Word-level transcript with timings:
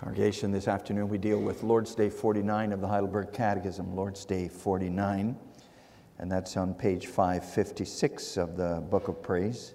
Congregation, 0.00 0.50
this 0.50 0.66
afternoon 0.66 1.10
we 1.10 1.18
deal 1.18 1.38
with 1.38 1.62
Lord's 1.62 1.94
Day 1.94 2.08
49 2.08 2.72
of 2.72 2.80
the 2.80 2.88
Heidelberg 2.88 3.34
Catechism, 3.34 3.94
Lord's 3.94 4.24
Day 4.24 4.48
49, 4.48 5.38
and 6.18 6.32
that's 6.32 6.56
on 6.56 6.72
page 6.72 7.06
556 7.06 8.38
of 8.38 8.56
the 8.56 8.82
Book 8.88 9.08
of 9.08 9.22
Praise. 9.22 9.74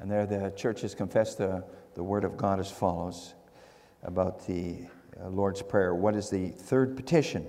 And 0.00 0.10
there 0.10 0.26
the 0.26 0.52
church 0.56 0.80
has 0.80 0.96
confessed 0.96 1.38
the, 1.38 1.62
the 1.94 2.02
Word 2.02 2.24
of 2.24 2.36
God 2.36 2.58
as 2.58 2.68
follows 2.68 3.34
about 4.02 4.44
the 4.48 4.78
uh, 5.22 5.28
Lord's 5.28 5.62
Prayer. 5.62 5.94
What 5.94 6.16
is 6.16 6.28
the 6.28 6.48
third 6.48 6.96
petition? 6.96 7.46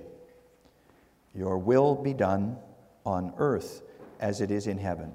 Your 1.34 1.58
will 1.58 1.96
be 1.96 2.14
done 2.14 2.58
on 3.08 3.34
earth 3.40 3.82
as 4.20 4.40
it 4.40 4.52
is 4.52 4.68
in 4.68 4.78
heaven. 4.78 5.12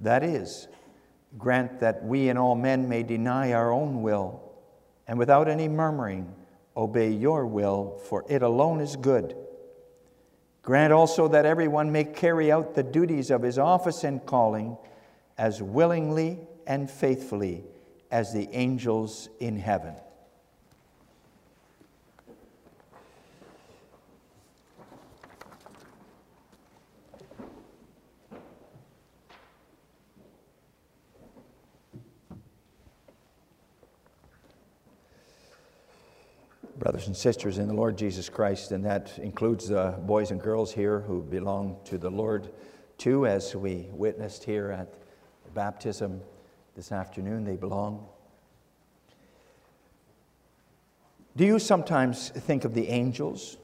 That 0.00 0.24
is, 0.24 0.66
grant 1.38 1.80
that 1.80 2.04
we 2.04 2.28
and 2.28 2.38
all 2.38 2.54
men 2.54 2.88
may 2.88 3.02
deny 3.02 3.52
our 3.52 3.72
own 3.72 4.02
will, 4.02 4.40
and 5.06 5.18
without 5.18 5.48
any 5.48 5.68
murmuring, 5.68 6.34
obey 6.76 7.10
your 7.10 7.46
will, 7.46 8.00
for 8.08 8.24
it 8.28 8.42
alone 8.42 8.80
is 8.80 8.96
good. 8.96 9.36
Grant 10.62 10.92
also 10.92 11.28
that 11.28 11.44
everyone 11.44 11.92
may 11.92 12.04
carry 12.04 12.50
out 12.50 12.74
the 12.74 12.82
duties 12.82 13.30
of 13.30 13.42
his 13.42 13.58
office 13.58 14.02
and 14.02 14.24
calling 14.24 14.76
as 15.36 15.62
willingly 15.62 16.38
and 16.66 16.90
faithfully 16.90 17.64
as 18.10 18.32
the 18.32 18.48
angels 18.52 19.28
in 19.40 19.58
heaven. 19.58 19.94
Brothers 36.84 37.06
and 37.06 37.16
sisters 37.16 37.56
in 37.56 37.66
the 37.66 37.72
Lord 37.72 37.96
Jesus 37.96 38.28
Christ, 38.28 38.70
and 38.70 38.84
that 38.84 39.18
includes 39.18 39.68
the 39.68 39.98
boys 40.02 40.30
and 40.30 40.38
girls 40.38 40.70
here 40.70 41.00
who 41.00 41.22
belong 41.22 41.78
to 41.86 41.96
the 41.96 42.10
Lord 42.10 42.50
too, 42.98 43.26
as 43.26 43.56
we 43.56 43.88
witnessed 43.90 44.44
here 44.44 44.70
at 44.70 44.92
baptism 45.54 46.20
this 46.76 46.92
afternoon. 46.92 47.42
They 47.42 47.56
belong. 47.56 48.06
Do 51.34 51.46
you 51.46 51.58
sometimes 51.58 52.28
think 52.28 52.66
of 52.66 52.74
the 52.74 52.86
angels 52.88 53.56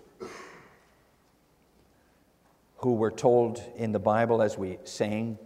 who 2.79 2.95
were 2.95 3.11
told 3.11 3.63
in 3.77 3.93
the 3.93 3.99
Bible, 3.99 4.41
as 4.41 4.57
we 4.57 4.79
sang, 4.85 5.37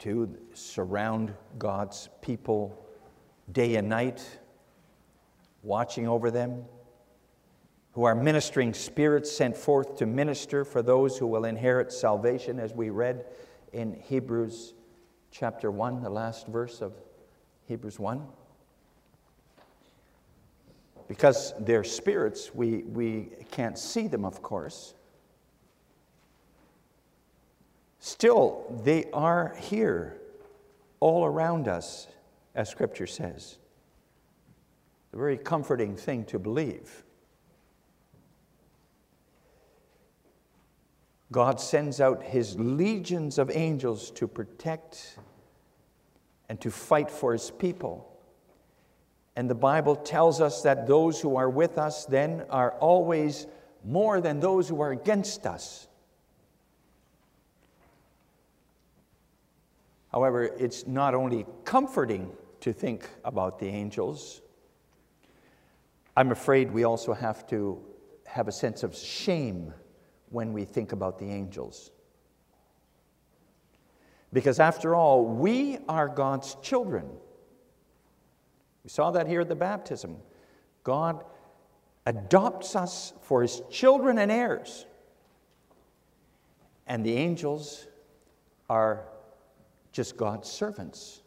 to 0.00 0.36
surround 0.52 1.32
God's 1.58 2.10
people 2.20 2.78
day 3.50 3.76
and 3.76 3.88
night, 3.88 4.22
watching 5.62 6.06
over 6.06 6.30
them? 6.30 6.66
Who 7.92 8.04
are 8.04 8.14
ministering 8.14 8.72
spirits 8.72 9.30
sent 9.30 9.56
forth 9.56 9.96
to 9.96 10.06
minister 10.06 10.64
for 10.64 10.82
those 10.82 11.18
who 11.18 11.26
will 11.26 11.44
inherit 11.44 11.92
salvation, 11.92 12.58
as 12.58 12.72
we 12.72 12.90
read 12.90 13.26
in 13.72 13.94
Hebrews 13.94 14.74
chapter 15.30 15.70
1, 15.70 16.02
the 16.02 16.10
last 16.10 16.46
verse 16.46 16.80
of 16.80 16.94
Hebrews 17.66 17.98
1. 17.98 18.26
Because 21.06 21.52
they're 21.60 21.84
spirits, 21.84 22.54
we, 22.54 22.78
we 22.84 23.28
can't 23.50 23.78
see 23.78 24.08
them, 24.08 24.24
of 24.24 24.42
course. 24.42 24.94
Still, 27.98 28.64
they 28.84 29.04
are 29.12 29.54
here 29.60 30.18
all 31.00 31.26
around 31.26 31.68
us, 31.68 32.08
as 32.54 32.70
Scripture 32.70 33.06
says. 33.06 33.58
A 35.12 35.16
very 35.18 35.36
comforting 35.36 35.94
thing 35.94 36.24
to 36.26 36.38
believe. 36.38 37.04
God 41.32 41.60
sends 41.60 42.00
out 42.00 42.22
his 42.22 42.58
legions 42.58 43.38
of 43.38 43.50
angels 43.50 44.10
to 44.12 44.28
protect 44.28 45.18
and 46.48 46.60
to 46.60 46.70
fight 46.70 47.10
for 47.10 47.32
his 47.32 47.50
people. 47.50 48.08
And 49.34 49.48
the 49.48 49.54
Bible 49.54 49.96
tells 49.96 50.42
us 50.42 50.60
that 50.62 50.86
those 50.86 51.20
who 51.20 51.36
are 51.36 51.48
with 51.48 51.78
us 51.78 52.04
then 52.04 52.44
are 52.50 52.72
always 52.72 53.46
more 53.82 54.20
than 54.20 54.40
those 54.40 54.68
who 54.68 54.82
are 54.82 54.92
against 54.92 55.46
us. 55.46 55.88
However, 60.12 60.44
it's 60.44 60.86
not 60.86 61.14
only 61.14 61.46
comforting 61.64 62.30
to 62.60 62.74
think 62.74 63.08
about 63.24 63.58
the 63.58 63.68
angels, 63.68 64.42
I'm 66.14 66.30
afraid 66.30 66.70
we 66.70 66.84
also 66.84 67.14
have 67.14 67.46
to 67.48 67.82
have 68.26 68.48
a 68.48 68.52
sense 68.52 68.82
of 68.82 68.94
shame 68.94 69.72
when 70.32 70.52
we 70.52 70.64
think 70.64 70.92
about 70.92 71.18
the 71.18 71.26
angels. 71.26 71.90
Because 74.32 74.58
after 74.58 74.94
all, 74.94 75.24
we 75.24 75.78
are 75.88 76.08
God's 76.08 76.56
children. 76.62 77.06
We 78.82 78.90
saw 78.90 79.10
that 79.12 79.28
here 79.28 79.42
at 79.42 79.48
the 79.48 79.54
baptism. 79.54 80.16
God 80.82 81.22
adopts 82.06 82.74
us 82.74 83.12
for 83.20 83.42
his 83.42 83.62
children 83.70 84.18
and 84.18 84.32
heirs. 84.32 84.86
And 86.86 87.04
the 87.04 87.14
angels 87.14 87.86
are 88.68 89.04
just 89.92 90.16
God's 90.16 90.50
servants. 90.50 91.22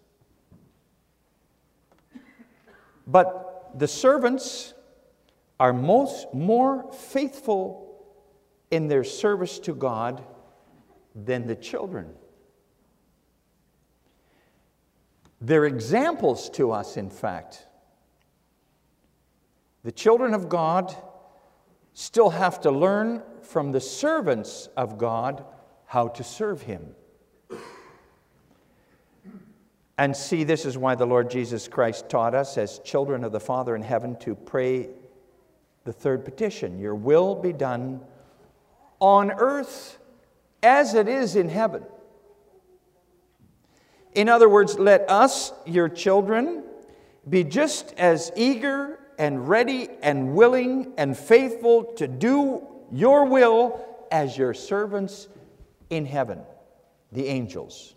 But 3.05 3.71
the 3.77 3.87
servants 3.87 4.73
are 5.59 5.71
most 5.71 6.33
more 6.33 6.91
faithful 6.91 7.84
in 8.75 8.89
their 8.89 9.03
service 9.03 9.57
to 9.59 9.73
God 9.73 10.23
than 11.15 11.47
the 11.47 11.55
children. 11.55 12.13
They're 15.39 15.65
examples 15.65 16.49
to 16.51 16.71
us, 16.71 16.97
in 16.97 17.09
fact. 17.09 17.67
The 19.83 19.91
children 19.91 20.33
of 20.33 20.49
God 20.49 20.93
still 21.93 22.31
have 22.31 22.59
to 22.61 22.71
learn 22.71 23.23
from 23.41 23.71
the 23.71 23.79
servants 23.79 24.67
of 24.75 24.97
God 24.97 25.45
how 25.85 26.09
to 26.09 26.23
serve 26.23 26.61
Him. 26.61 26.95
And 29.97 30.17
see, 30.17 30.43
this 30.43 30.65
is 30.65 30.77
why 30.77 30.95
the 30.95 31.05
Lord 31.05 31.29
Jesus 31.29 31.69
Christ 31.69 32.09
taught 32.09 32.35
us, 32.35 32.57
as 32.57 32.79
children 32.79 33.23
of 33.23 33.31
the 33.31 33.39
Father 33.39 33.75
in 33.75 33.81
heaven, 33.81 34.17
to 34.17 34.35
pray 34.35 34.89
the 35.85 35.93
third 35.93 36.25
petition 36.25 36.79
Your 36.79 36.95
will 36.95 37.35
be 37.35 37.53
done 37.53 38.01
on 39.05 39.29
earth 39.29 39.99
as 40.63 40.95
it 40.95 41.07
is 41.07 41.35
in 41.35 41.47
heaven. 41.47 41.83
In 44.15 44.27
other 44.27 44.49
words, 44.49 44.79
let 44.79 45.07
us, 45.07 45.53
your 45.67 45.89
children, 45.89 46.63
be 47.29 47.43
just 47.43 47.93
as 47.99 48.31
eager 48.35 48.99
and 49.19 49.47
ready 49.47 49.89
and 50.01 50.33
willing 50.33 50.91
and 50.97 51.15
faithful 51.15 51.83
to 51.97 52.07
do 52.07 52.65
your 52.91 53.25
will 53.25 53.85
as 54.11 54.39
your 54.39 54.55
servants 54.55 55.27
in 55.91 56.03
heaven, 56.07 56.39
the 57.11 57.27
angels. 57.27 57.93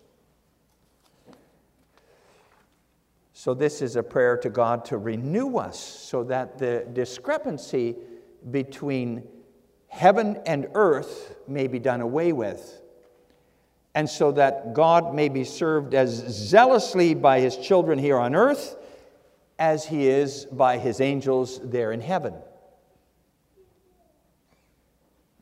So, 3.32 3.54
this 3.54 3.80
is 3.80 3.96
a 3.96 4.02
prayer 4.02 4.36
to 4.38 4.50
God 4.50 4.84
to 4.86 4.98
renew 4.98 5.56
us 5.56 5.78
so 5.78 6.22
that 6.24 6.58
the 6.58 6.86
discrepancy 6.92 7.96
between 8.50 9.22
heaven 9.88 10.40
and 10.46 10.68
earth 10.74 11.34
may 11.46 11.66
be 11.66 11.78
done 11.78 12.00
away 12.00 12.32
with, 12.32 12.80
and 13.94 14.08
so 14.08 14.32
that 14.32 14.74
God 14.74 15.14
may 15.14 15.28
be 15.28 15.44
served 15.44 15.94
as 15.94 16.10
zealously 16.10 17.14
by 17.14 17.40
his 17.40 17.56
children 17.56 17.98
here 17.98 18.18
on 18.18 18.34
earth 18.34 18.76
as 19.58 19.84
he 19.84 20.06
is 20.06 20.44
by 20.46 20.78
his 20.78 21.00
angels 21.00 21.60
there 21.62 21.90
in 21.90 22.00
heaven. 22.00 22.34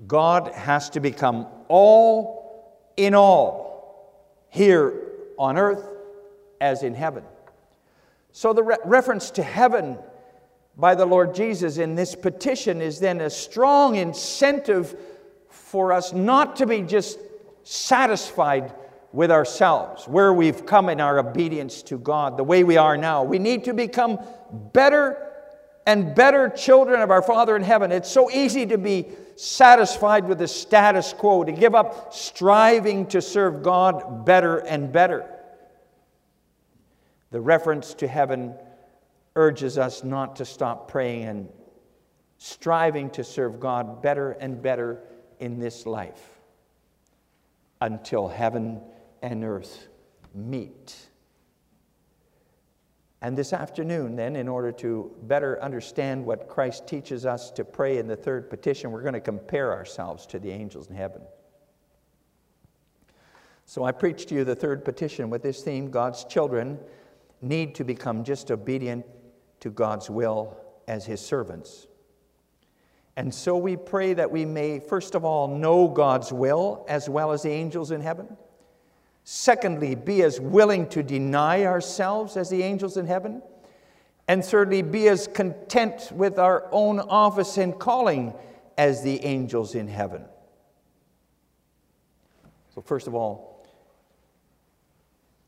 God 0.06 0.48
has 0.48 0.90
to 0.90 1.00
become 1.00 1.46
all 1.68 2.82
in 2.96 3.14
all 3.14 4.46
here 4.48 4.94
on 5.38 5.58
earth 5.58 5.86
as 6.60 6.82
in 6.82 6.94
heaven. 6.94 7.24
So 8.32 8.52
the 8.52 8.62
re- 8.62 8.76
reference 8.84 9.30
to 9.32 9.42
heaven 9.42 9.98
by 10.76 10.94
the 10.94 11.06
Lord 11.06 11.34
Jesus 11.34 11.78
in 11.78 11.94
this 11.94 12.14
petition 12.14 12.80
is 12.80 13.00
then 13.00 13.20
a 13.20 13.30
strong 13.30 13.96
incentive 13.96 14.96
for 15.48 15.92
us 15.92 16.12
not 16.12 16.56
to 16.56 16.66
be 16.66 16.82
just 16.82 17.18
satisfied 17.62 18.74
with 19.12 19.30
ourselves, 19.30 20.06
where 20.06 20.32
we've 20.32 20.66
come 20.66 20.90
in 20.90 21.00
our 21.00 21.18
obedience 21.18 21.82
to 21.84 21.98
God, 21.98 22.36
the 22.36 22.44
way 22.44 22.64
we 22.64 22.76
are 22.76 22.98
now. 22.98 23.24
We 23.24 23.38
need 23.38 23.64
to 23.64 23.72
become 23.72 24.18
better 24.72 25.22
and 25.86 26.14
better 26.14 26.50
children 26.50 27.00
of 27.00 27.10
our 27.10 27.22
Father 27.22 27.56
in 27.56 27.62
heaven. 27.62 27.92
It's 27.92 28.10
so 28.10 28.30
easy 28.30 28.66
to 28.66 28.76
be 28.76 29.06
satisfied 29.36 30.26
with 30.26 30.38
the 30.38 30.48
status 30.48 31.14
quo, 31.14 31.44
to 31.44 31.52
give 31.52 31.74
up 31.74 32.12
striving 32.12 33.06
to 33.06 33.22
serve 33.22 33.62
God 33.62 34.26
better 34.26 34.58
and 34.58 34.92
better. 34.92 35.24
the 37.30 37.40
reference 37.40 37.94
to 37.94 38.06
heaven 38.06 38.54
urges 39.36 39.78
us 39.78 40.02
not 40.02 40.36
to 40.36 40.44
stop 40.44 40.90
praying 40.90 41.24
and 41.24 41.48
striving 42.38 43.10
to 43.10 43.22
serve 43.22 43.60
God 43.60 44.02
better 44.02 44.32
and 44.32 44.60
better 44.60 45.02
in 45.38 45.58
this 45.58 45.86
life 45.86 46.40
until 47.80 48.26
heaven 48.26 48.80
and 49.22 49.44
earth 49.44 49.88
meet. 50.34 50.94
And 53.22 53.36
this 53.36 53.52
afternoon, 53.52 54.16
then, 54.16 54.36
in 54.36 54.46
order 54.46 54.70
to 54.72 55.10
better 55.22 55.62
understand 55.62 56.24
what 56.24 56.48
Christ 56.48 56.86
teaches 56.86 57.24
us 57.24 57.50
to 57.52 57.64
pray 57.64 57.98
in 57.98 58.06
the 58.06 58.16
third 58.16 58.50
petition, 58.50 58.90
we're 58.90 59.02
going 59.02 59.14
to 59.14 59.20
compare 59.20 59.72
ourselves 59.72 60.26
to 60.26 60.38
the 60.38 60.50
angels 60.50 60.88
in 60.88 60.96
heaven. 60.96 61.22
So 63.64 63.84
I 63.84 63.92
preach 63.92 64.26
to 64.26 64.34
you 64.34 64.44
the 64.44 64.54
third 64.54 64.84
petition 64.84 65.28
with 65.28 65.42
this 65.42 65.62
theme 65.62 65.90
God's 65.90 66.24
children 66.24 66.78
need 67.42 67.74
to 67.74 67.84
become 67.84 68.22
just 68.22 68.50
obedient 68.50 69.04
to 69.60 69.70
God's 69.70 70.10
will 70.10 70.56
as 70.86 71.06
His 71.06 71.20
servants. 71.20 71.86
And 73.16 73.34
so 73.34 73.56
we 73.56 73.76
pray 73.76 74.12
that 74.14 74.30
we 74.30 74.44
may, 74.44 74.78
first 74.78 75.14
of 75.14 75.24
all, 75.24 75.48
know 75.48 75.88
God's 75.88 76.32
will 76.32 76.84
as 76.88 77.08
well 77.08 77.32
as 77.32 77.42
the 77.42 77.50
angels 77.50 77.90
in 77.90 78.00
heaven. 78.00 78.36
Secondly, 79.24 79.94
be 79.94 80.22
as 80.22 80.38
willing 80.38 80.88
to 80.90 81.02
deny 81.02 81.64
ourselves 81.64 82.36
as 82.36 82.50
the 82.50 82.62
angels 82.62 82.96
in 82.96 83.06
heaven. 83.06 83.42
And 84.28 84.44
thirdly, 84.44 84.82
be 84.82 85.08
as 85.08 85.28
content 85.28 86.12
with 86.12 86.38
our 86.38 86.68
own 86.72 87.00
office 87.00 87.56
and 87.56 87.78
calling 87.78 88.34
as 88.76 89.02
the 89.02 89.24
angels 89.24 89.74
in 89.74 89.88
heaven. 89.88 90.24
So, 92.74 92.82
first 92.82 93.06
of 93.06 93.14
all, 93.14 93.55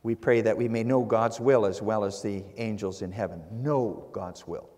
we 0.08 0.14
pray 0.14 0.40
that 0.40 0.56
we 0.56 0.69
may 0.69 0.82
know 0.82 1.02
God's 1.02 1.38
will 1.38 1.66
as 1.66 1.82
well 1.82 2.02
as 2.02 2.22
the 2.22 2.43
angels 2.56 3.02
in 3.02 3.12
heaven. 3.12 3.43
Know 3.52 4.08
God's 4.10 4.46
will. 4.46 4.70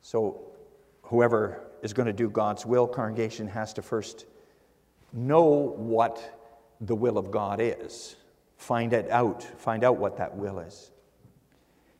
So, 0.00 0.52
whoever 1.02 1.64
is 1.82 1.92
going 1.92 2.06
to 2.06 2.12
do 2.12 2.30
God's 2.30 2.64
will, 2.64 2.86
congregation 2.86 3.48
has 3.48 3.72
to 3.72 3.82
first 3.82 4.26
know 5.12 5.42
what 5.76 6.38
the 6.80 6.94
will 6.94 7.18
of 7.18 7.32
God 7.32 7.58
is. 7.60 8.14
Find 8.58 8.92
it 8.92 9.10
out. 9.10 9.42
Find 9.42 9.82
out 9.82 9.96
what 9.96 10.16
that 10.18 10.36
will 10.36 10.60
is. 10.60 10.92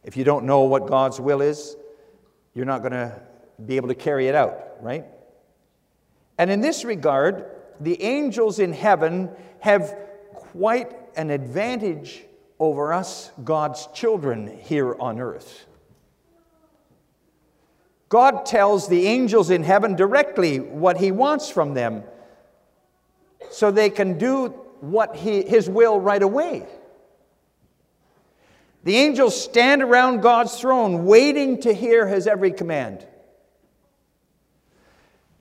If 0.05 0.17
you 0.17 0.23
don't 0.23 0.45
know 0.45 0.61
what 0.61 0.87
God's 0.87 1.19
will 1.19 1.41
is, 1.41 1.77
you're 2.55 2.67
not 2.67 2.83
going 2.83 2.93
to 2.93 3.21
be 3.67 3.75
able 3.75 3.89
to 3.89 3.97
carry 3.97 4.29
it 4.29 4.37
out, 4.37 4.77
right? 4.81 5.07
And 6.39 6.53
in 6.53 6.61
this 6.61 6.85
regard, 6.85 7.47
the 7.81 8.01
angels 8.01 8.61
in 8.61 8.73
heaven 8.73 9.29
have 9.59 9.97
quite 10.53 11.00
an 11.17 11.31
advantage 11.31 12.25
over 12.59 12.93
us, 12.93 13.31
God's 13.43 13.89
children, 13.95 14.59
here 14.63 14.95
on 15.01 15.21
earth. 15.21 15.67
God 18.11 18.45
tells 18.45 18.89
the 18.89 19.07
angels 19.07 19.51
in 19.51 19.63
heaven 19.63 19.95
directly 19.95 20.59
what 20.59 20.97
He 20.97 21.13
wants 21.13 21.49
from 21.49 21.75
them 21.75 22.03
so 23.51 23.71
they 23.71 23.89
can 23.89 24.19
do 24.19 24.49
what 24.81 25.17
he, 25.17 25.43
His 25.43 25.69
will 25.69 26.01
right 26.01 26.23
away. 26.23 26.67
The 28.83 28.97
angels 28.97 29.41
stand 29.41 29.83
around 29.83 30.23
God's 30.23 30.59
throne 30.59 31.05
waiting 31.05 31.61
to 31.63 31.73
hear 31.73 32.07
His 32.07 32.27
every 32.27 32.51
command. 32.51 33.07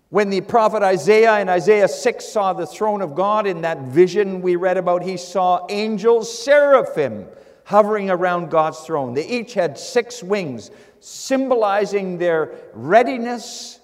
When 0.09 0.31
the 0.31 0.41
prophet 0.41 0.81
Isaiah 0.81 1.39
in 1.39 1.49
Isaiah 1.49 1.87
6 1.87 2.25
saw 2.25 2.53
the 2.53 2.65
throne 2.65 3.01
of 3.01 3.13
God 3.13 3.45
in 3.45 3.61
that 3.61 3.81
vision 3.81 4.41
we 4.41 4.55
read 4.55 4.77
about, 4.77 5.03
he 5.03 5.17
saw 5.17 5.67
angels, 5.69 6.43
seraphim, 6.43 7.27
hovering 7.65 8.09
around 8.09 8.49
God's 8.49 8.79
throne. 8.79 9.13
They 9.13 9.27
each 9.27 9.53
had 9.53 9.77
six 9.77 10.23
wings 10.23 10.71
symbolizing 10.99 12.17
their 12.17 12.55
readiness 12.73 13.79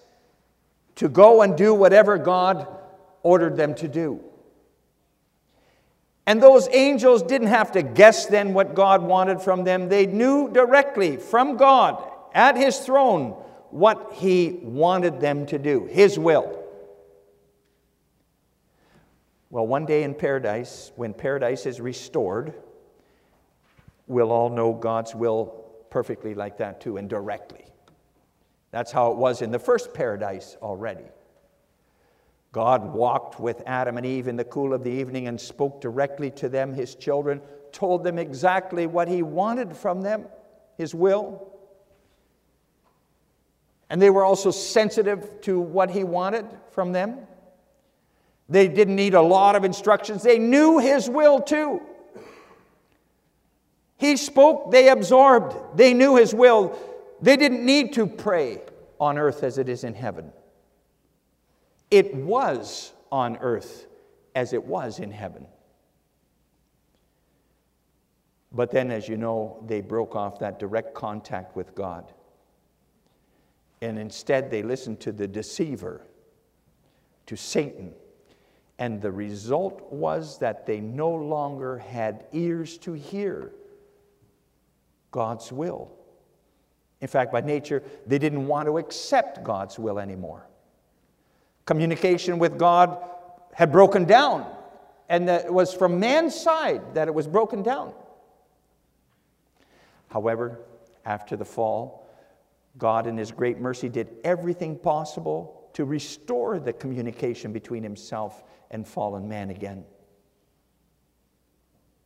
to 0.96 1.10
go 1.10 1.44
and 1.44 1.56
do 1.56 1.76
whatever 1.76 2.18
God 2.18 2.68
ordered 3.22 3.56
them 3.56 3.76
to 3.76 3.88
do. 3.88 4.24
And 6.26 6.42
those 6.42 6.68
angels 6.72 7.22
didn't 7.22 7.50
have 7.50 7.74
to 7.74 7.84
guess 7.84 8.26
then 8.26 8.56
what 8.56 8.74
God 8.74 9.04
wanted 9.04 9.42
from 9.42 9.64
them. 9.64 9.90
They 9.90 10.08
knew 10.08 10.50
directly 10.52 11.18
from 11.18 11.56
God 11.56 12.04
at 12.34 12.58
His 12.58 12.80
throne 12.80 13.36
what 13.72 14.14
He 14.14 14.60
wanted 14.62 15.20
them 15.20 15.46
to 15.48 15.60
do, 15.60 15.86
His 15.86 16.18
will. 16.18 16.64
Well, 19.50 19.68
one 19.68 19.86
day 19.86 20.04
in 20.04 20.14
paradise, 20.14 20.92
when 20.96 21.14
paradise 21.14 21.66
is 21.66 21.80
restored, 21.80 22.54
we'll 24.08 24.32
all 24.32 24.50
know 24.50 24.74
God's 24.74 25.16
will 25.16 25.66
perfectly 25.90 26.34
like 26.34 26.58
that 26.58 26.82
too, 26.82 26.98
and 26.98 27.10
directly. 27.10 27.66
That's 28.72 28.92
how 28.92 29.12
it 29.12 29.18
was 29.18 29.42
in 29.42 29.52
the 29.52 29.60
first 29.60 29.94
paradise 29.94 30.58
already. 30.62 31.06
God 32.52 32.94
walked 32.94 33.40
with 33.40 33.62
Adam 33.66 33.96
and 33.96 34.06
Eve 34.06 34.28
in 34.28 34.36
the 34.36 34.44
cool 34.44 34.74
of 34.74 34.84
the 34.84 34.90
evening 34.90 35.28
and 35.28 35.40
spoke 35.40 35.80
directly 35.80 36.32
to 36.32 36.50
them, 36.50 36.74
his 36.74 36.96
children, 36.96 37.42
told 37.72 38.04
them 38.04 38.20
exactly 38.20 38.88
what 38.88 39.08
he 39.08 39.22
wanted 39.22 39.76
from 39.76 40.02
them, 40.02 40.26
his 40.78 40.94
will. 40.94 41.55
And 43.96 44.02
they 44.02 44.10
were 44.10 44.26
also 44.26 44.52
sensitive 44.52 45.40
to 45.44 45.58
what 45.58 45.90
he 45.90 46.04
wanted 46.04 46.46
from 46.72 46.92
them. 46.92 47.20
They 48.50 48.68
didn't 48.68 48.98
need 48.98 49.14
a 49.14 49.22
lot 49.22 49.56
of 49.56 49.64
instructions, 49.64 50.22
they 50.22 50.38
knew 50.38 50.80
his 50.80 51.10
will 51.10 51.40
too. 51.40 51.82
He 53.96 54.18
spoke, 54.18 54.72
they 54.72 54.90
absorbed. 54.90 55.78
They 55.78 55.94
knew 55.94 56.18
His 56.18 56.34
will. 56.34 56.78
They 57.22 57.38
didn't 57.38 57.66
need 57.66 57.94
to 57.94 58.06
pray 58.06 58.62
on 59.00 59.18
earth 59.18 59.44
as 59.44 59.58
it 59.58 59.70
is 59.70 59.86
in 59.86 59.94
heaven. 59.94 60.34
It 61.90 62.14
was 62.14 62.92
on 63.14 63.38
earth 63.38 63.88
as 64.36 64.52
it 64.52 64.66
was 64.66 65.00
in 65.00 65.12
heaven. 65.12 65.48
But 68.52 68.72
then, 68.72 68.92
as 68.92 69.08
you 69.08 69.16
know, 69.16 69.64
they 69.66 69.80
broke 69.80 70.16
off 70.16 70.40
that 70.40 70.60
direct 70.60 70.94
contact 70.94 71.56
with 71.56 71.74
God. 71.76 72.12
And 73.82 74.00
instead, 74.00 74.50
they 74.50 74.64
listened 74.64 75.00
to 75.02 75.12
the 75.12 75.28
deceiver, 75.28 76.02
to 77.26 77.36
Satan. 77.36 77.94
And 78.80 79.02
the 79.02 79.12
result 79.12 79.92
was 79.92 80.40
that 80.40 80.66
they 80.66 80.80
no 80.80 81.10
longer 81.10 81.78
had 81.78 82.26
ears 82.34 82.78
to 82.80 82.94
hear 82.94 83.52
God's 85.12 85.52
will. 85.52 85.92
In 87.02 87.08
fact, 87.08 87.32
by 87.32 87.42
nature, 87.42 87.84
they 88.08 88.18
didn't 88.18 88.48
want 88.48 88.68
to 88.68 88.78
accept 88.78 89.44
God's 89.44 89.78
will 89.78 90.00
anymore. 90.00 90.48
Communication 91.66 92.40
with 92.40 92.58
God 92.58 92.98
had 93.54 93.72
broken 93.72 94.06
down, 94.06 94.46
and 95.08 95.30
it 95.30 95.54
was 95.54 95.74
from 95.74 96.00
man's 96.00 96.36
side 96.36 96.96
that 96.96 97.08
it 97.08 97.14
was 97.14 97.28
broken 97.28 97.64
down. 97.64 97.94
However, 100.10 100.60
after 101.06 101.36
the 101.36 101.46
fall, 101.46 102.05
God, 102.78 103.08
in 103.08 103.18
His 103.18 103.32
great 103.32 103.60
mercy, 103.60 103.90
did 103.90 104.16
everything 104.24 104.78
possible 104.78 105.70
to 105.74 105.86
restore 105.86 106.60
the 106.60 106.74
communication 106.74 107.52
between 107.52 107.84
Himself 107.84 108.44
and 108.72 108.88
fallen 108.88 109.28
man 109.28 109.50
again. 109.50 109.86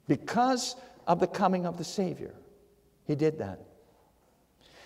Because 0.08 0.76
of 1.10 1.20
the 1.20 1.28
coming 1.28 1.66
of 1.66 1.78
the 1.78 1.84
Savior. 1.84 2.36
He 3.06 3.16
did 3.16 3.40
that. 3.40 3.60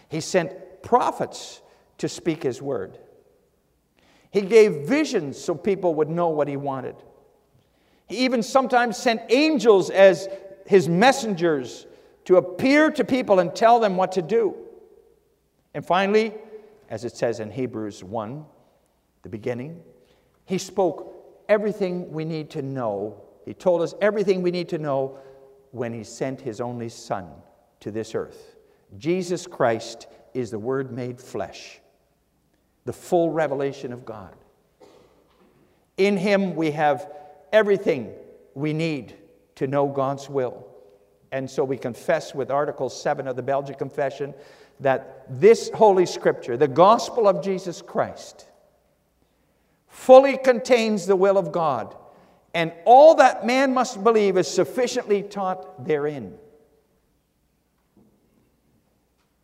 He 0.08 0.22
sent 0.22 0.82
prophets 0.82 1.62
to 1.98 2.08
speak 2.08 2.42
his 2.42 2.62
word. 2.62 2.98
He 4.32 4.42
gave 4.42 4.88
visions 4.88 5.38
so 5.38 5.54
people 5.54 5.96
would 5.96 6.10
know 6.10 6.30
what 6.30 6.48
he 6.48 6.56
wanted. 6.56 6.96
He 8.08 8.20
even 8.20 8.42
sometimes 8.42 8.96
sent 8.96 9.22
angels 9.30 9.90
as 9.90 10.30
his 10.66 10.88
messengers 10.88 11.86
to 12.26 12.38
appear 12.38 12.90
to 12.92 13.04
people 13.04 13.40
and 13.40 13.54
tell 13.54 13.82
them 13.82 13.98
what 13.98 14.14
to 14.14 14.22
do. 14.22 14.56
And 15.74 15.86
finally, 15.86 16.34
as 16.90 17.06
it 17.06 17.16
says 17.16 17.40
in 17.40 17.50
Hebrews 17.52 18.04
1, 18.04 18.46
the 19.24 19.30
beginning, 19.30 19.82
he 20.46 20.58
spoke 20.58 21.14
everything 21.50 22.12
we 22.12 22.26
need 22.26 22.50
to 22.52 22.62
know. 22.62 23.22
He 23.46 23.54
told 23.54 23.82
us 23.82 23.96
everything 24.02 24.42
we 24.42 24.52
need 24.52 24.70
to 24.70 24.78
know 24.78 25.18
when 25.72 25.94
he 25.94 26.04
sent 26.04 26.42
his 26.42 26.62
only 26.62 26.90
son 26.90 27.28
to 27.80 27.92
this 27.92 28.14
earth. 28.16 28.56
Jesus 28.98 29.48
Christ 29.48 30.08
is 30.34 30.52
the 30.52 30.60
Word 30.60 30.92
made 30.92 31.20
flesh, 31.20 31.80
the 32.86 32.94
full 32.94 33.32
revelation 33.32 33.92
of 33.92 34.06
God. 34.06 34.36
In 35.98 36.18
Him 36.18 36.56
we 36.56 36.72
have 36.72 37.12
everything 37.52 38.14
we 38.56 38.74
need 38.74 39.16
to 39.56 39.68
know 39.68 39.88
God's 39.88 40.30
will. 40.30 40.68
And 41.32 41.50
so 41.50 41.64
we 41.64 41.78
confess 41.78 42.36
with 42.36 42.52
Article 42.52 42.90
7 42.90 43.28
of 43.28 43.36
the 43.36 43.42
Belgic 43.42 43.78
Confession 43.78 44.34
that 44.80 45.26
this 45.30 45.70
Holy 45.74 46.06
Scripture, 46.06 46.58
the 46.58 46.68
gospel 46.68 47.28
of 47.28 47.44
Jesus 47.44 47.82
Christ, 47.82 48.46
fully 49.88 50.38
contains 50.38 51.06
the 51.06 51.16
will 51.16 51.38
of 51.38 51.52
God, 51.52 51.96
and 52.54 52.74
all 52.86 53.16
that 53.16 53.46
man 53.46 53.74
must 53.74 54.04
believe 54.04 54.38
is 54.38 54.48
sufficiently 54.48 55.24
taught 55.24 55.86
therein. 55.86 56.36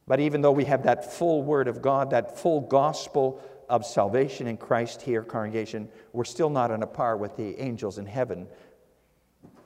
But 0.07 0.19
even 0.19 0.41
though 0.41 0.51
we 0.51 0.65
have 0.65 0.83
that 0.83 1.13
full 1.13 1.43
word 1.43 1.67
of 1.67 1.81
God, 1.81 2.09
that 2.09 2.37
full 2.39 2.61
gospel 2.61 3.41
of 3.69 3.85
salvation 3.85 4.47
in 4.47 4.57
Christ 4.57 5.03
here, 5.03 5.21
congregation, 5.21 5.87
we're 6.13 6.23
still 6.23 6.49
not 6.49 6.71
on 6.71 6.81
a 6.81 6.87
par 6.87 7.15
with 7.15 7.37
the 7.37 7.59
angels 7.59 7.99
in 7.99 8.07
heaven 8.07 8.47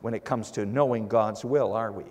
when 0.01 0.13
it 0.13 0.25
comes 0.25 0.51
to 0.51 0.65
knowing 0.65 1.07
God's 1.07 1.45
will, 1.45 1.71
are 1.71 1.93
we? 1.93 2.03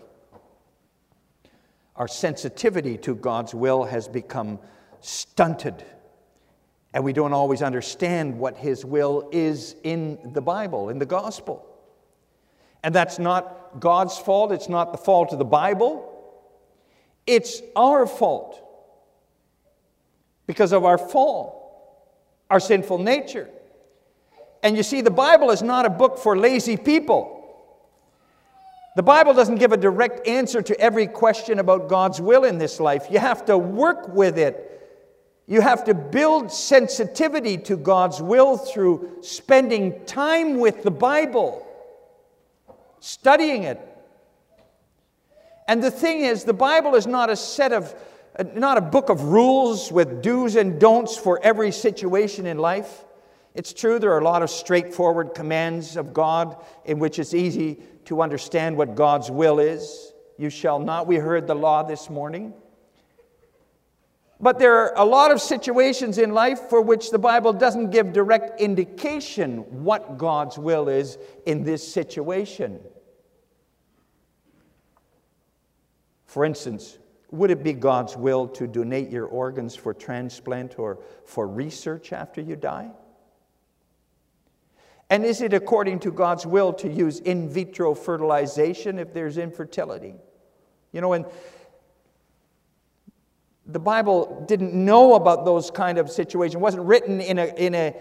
Our 1.96 2.08
sensitivity 2.08 2.96
to 2.98 3.14
God's 3.14 3.54
will 3.54 3.84
has 3.84 4.08
become 4.08 4.58
stunted, 5.00 5.84
and 6.94 7.04
we 7.04 7.12
don't 7.12 7.32
always 7.32 7.62
understand 7.62 8.38
what 8.38 8.56
His 8.56 8.84
will 8.84 9.28
is 9.32 9.76
in 9.82 10.18
the 10.32 10.40
Bible, 10.40 10.88
in 10.88 10.98
the 10.98 11.06
gospel. 11.06 11.66
And 12.82 12.94
that's 12.94 13.18
not 13.18 13.78
God's 13.80 14.16
fault, 14.18 14.52
it's 14.52 14.68
not 14.68 14.92
the 14.92 14.98
fault 14.98 15.32
of 15.32 15.38
the 15.38 15.44
Bible, 15.44 16.08
it's 17.26 17.62
our 17.76 18.06
fault 18.06 18.58
because 20.46 20.72
of 20.72 20.84
our 20.84 20.98
fall, 20.98 22.10
our 22.50 22.60
sinful 22.60 22.98
nature. 22.98 23.48
And 24.62 24.76
you 24.76 24.82
see, 24.82 25.00
the 25.00 25.10
Bible 25.10 25.50
is 25.50 25.62
not 25.62 25.86
a 25.86 25.90
book 25.90 26.18
for 26.18 26.36
lazy 26.36 26.76
people. 26.76 27.41
The 28.94 29.02
Bible 29.02 29.32
doesn't 29.32 29.56
give 29.56 29.72
a 29.72 29.76
direct 29.76 30.26
answer 30.26 30.60
to 30.60 30.78
every 30.78 31.06
question 31.06 31.58
about 31.58 31.88
God's 31.88 32.20
will 32.20 32.44
in 32.44 32.58
this 32.58 32.78
life. 32.78 33.06
You 33.10 33.18
have 33.18 33.44
to 33.46 33.56
work 33.56 34.08
with 34.08 34.38
it. 34.38 34.68
You 35.46 35.62
have 35.62 35.84
to 35.84 35.94
build 35.94 36.52
sensitivity 36.52 37.56
to 37.58 37.76
God's 37.76 38.20
will 38.20 38.56
through 38.56 39.18
spending 39.22 40.04
time 40.04 40.58
with 40.58 40.82
the 40.82 40.90
Bible, 40.90 41.66
studying 43.00 43.64
it. 43.64 43.80
And 45.66 45.82
the 45.82 45.90
thing 45.90 46.20
is, 46.20 46.44
the 46.44 46.52
Bible 46.52 46.94
is 46.94 47.06
not 47.06 47.30
a 47.30 47.36
set 47.36 47.72
of, 47.72 47.94
not 48.54 48.76
a 48.76 48.82
book 48.82 49.08
of 49.08 49.22
rules 49.24 49.90
with 49.90 50.22
do's 50.22 50.56
and 50.56 50.78
don'ts 50.78 51.16
for 51.16 51.40
every 51.42 51.72
situation 51.72 52.46
in 52.46 52.58
life. 52.58 53.04
It's 53.54 53.72
true, 53.72 53.98
there 53.98 54.12
are 54.12 54.20
a 54.20 54.24
lot 54.24 54.42
of 54.42 54.50
straightforward 54.50 55.34
commands 55.34 55.96
of 55.96 56.14
God 56.14 56.62
in 56.84 56.98
which 56.98 57.18
it's 57.18 57.34
easy 57.34 57.78
to 58.12 58.20
understand 58.20 58.76
what 58.76 58.94
God's 58.94 59.30
will 59.30 59.58
is. 59.58 60.12
You 60.36 60.50
shall 60.50 60.78
not. 60.78 61.06
We 61.06 61.16
heard 61.16 61.46
the 61.46 61.54
law 61.54 61.82
this 61.82 62.10
morning. 62.10 62.52
But 64.38 64.58
there 64.58 64.76
are 64.76 64.92
a 64.96 65.04
lot 65.06 65.30
of 65.30 65.40
situations 65.40 66.18
in 66.18 66.34
life 66.34 66.60
for 66.68 66.82
which 66.82 67.10
the 67.10 67.18
Bible 67.18 67.54
doesn't 67.54 67.88
give 67.88 68.12
direct 68.12 68.60
indication 68.60 69.60
what 69.82 70.18
God's 70.18 70.58
will 70.58 70.90
is 70.90 71.16
in 71.46 71.64
this 71.64 71.90
situation. 71.90 72.80
For 76.26 76.44
instance, 76.44 76.98
would 77.30 77.50
it 77.50 77.62
be 77.62 77.72
God's 77.72 78.14
will 78.14 78.46
to 78.48 78.66
donate 78.66 79.08
your 79.08 79.24
organs 79.24 79.74
for 79.74 79.94
transplant 79.94 80.78
or 80.78 80.98
for 81.24 81.48
research 81.48 82.12
after 82.12 82.42
you 82.42 82.56
die? 82.56 82.90
And 85.12 85.26
is 85.26 85.42
it 85.42 85.52
according 85.52 85.98
to 86.00 86.10
God's 86.10 86.46
will 86.46 86.72
to 86.72 86.90
use 86.90 87.18
in 87.18 87.46
vitro 87.46 87.94
fertilization 87.94 88.98
if 88.98 89.12
there's 89.12 89.36
infertility? 89.36 90.14
You 90.90 91.02
know, 91.02 91.12
and 91.12 91.26
the 93.66 93.78
Bible 93.78 94.42
didn't 94.48 94.72
know 94.72 95.14
about 95.16 95.44
those 95.44 95.70
kind 95.70 95.98
of 95.98 96.10
situations. 96.10 96.54
It 96.54 96.60
wasn't 96.60 96.84
written 96.84 97.20
in, 97.20 97.38
a, 97.38 97.44
in, 97.44 97.74
a, 97.74 97.94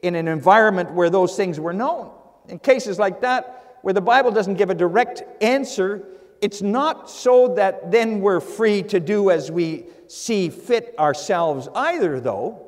in 0.00 0.14
an 0.14 0.26
environment 0.26 0.90
where 0.92 1.10
those 1.10 1.36
things 1.36 1.60
were 1.60 1.74
known. 1.74 2.10
In 2.48 2.60
cases 2.60 2.98
like 2.98 3.20
that, 3.20 3.76
where 3.82 3.92
the 3.92 4.00
Bible 4.00 4.30
doesn't 4.30 4.54
give 4.54 4.70
a 4.70 4.74
direct 4.74 5.22
answer, 5.42 6.02
it's 6.40 6.62
not 6.62 7.10
so 7.10 7.48
that 7.56 7.90
then 7.90 8.22
we're 8.22 8.40
free 8.40 8.82
to 8.84 9.00
do 9.00 9.30
as 9.30 9.50
we 9.50 9.84
see 10.06 10.48
fit 10.48 10.94
ourselves 10.98 11.68
either, 11.74 12.20
though. 12.20 12.65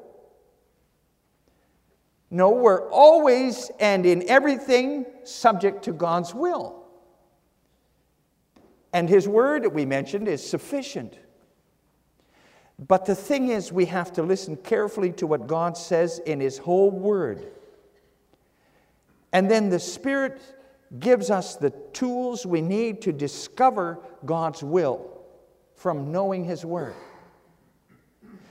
No, 2.31 2.51
we're 2.51 2.89
always 2.91 3.71
and 3.81 4.05
in 4.05 4.29
everything 4.29 5.07
subject 5.25 5.85
to 5.85 5.93
God's 5.93 6.35
will. 6.35 6.85
And 8.93 9.09
His 9.09 9.27
word, 9.27 9.67
we 9.73 9.87
mentioned, 9.87 10.29
is 10.29 10.47
sufficient. 10.47 11.19
But 12.79 13.07
the 13.07 13.15
thing 13.15 13.49
is, 13.49 13.73
we 13.73 13.87
have 13.87 14.13
to 14.15 14.23
listen 14.23 14.57
carefully 14.57 15.13
to 15.13 15.27
what 15.27 15.47
God 15.47 15.77
says 15.77 16.21
in 16.21 16.41
His 16.41 16.59
whole 16.59 16.91
word. 16.91 17.47
And 19.33 19.51
then 19.51 19.69
the 19.69 19.81
Spirit 19.81 20.41
gives 20.99 21.31
us 21.31 21.57
the 21.57 21.71
tools 21.93 22.47
we 22.47 22.61
need 22.61 23.03
to 23.03 23.13
discover 23.13 23.99
God's 24.25 24.63
will 24.63 25.23
from 25.75 26.13
knowing 26.13 26.45
His 26.45 26.65
word. 26.65 26.95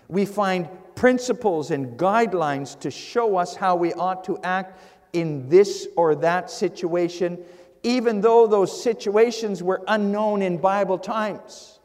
We 0.08 0.26
find 0.26 0.70
principles 0.98 1.70
and 1.70 1.96
guidelines 1.98 2.78
to 2.80 2.90
show 2.90 3.38
us 3.38 3.56
how 3.56 3.76
we 3.76 3.94
ought 3.94 4.24
to 4.24 4.38
act 4.44 4.82
in 5.14 5.48
this 5.48 5.88
or 5.96 6.16
that 6.16 6.50
situation, 6.50 7.38
even 7.84 8.20
though 8.20 8.48
those 8.48 8.84
situations 8.84 9.62
were 9.62 9.84
unknown 9.88 10.42
in 10.42 10.58
Bible 10.58 10.98
times 10.98 11.80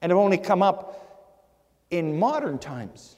and 0.00 0.10
have 0.10 0.18
only 0.18 0.38
come 0.38 0.62
up 0.62 1.28
in 1.90 2.18
modern 2.18 2.58
times. 2.58 3.16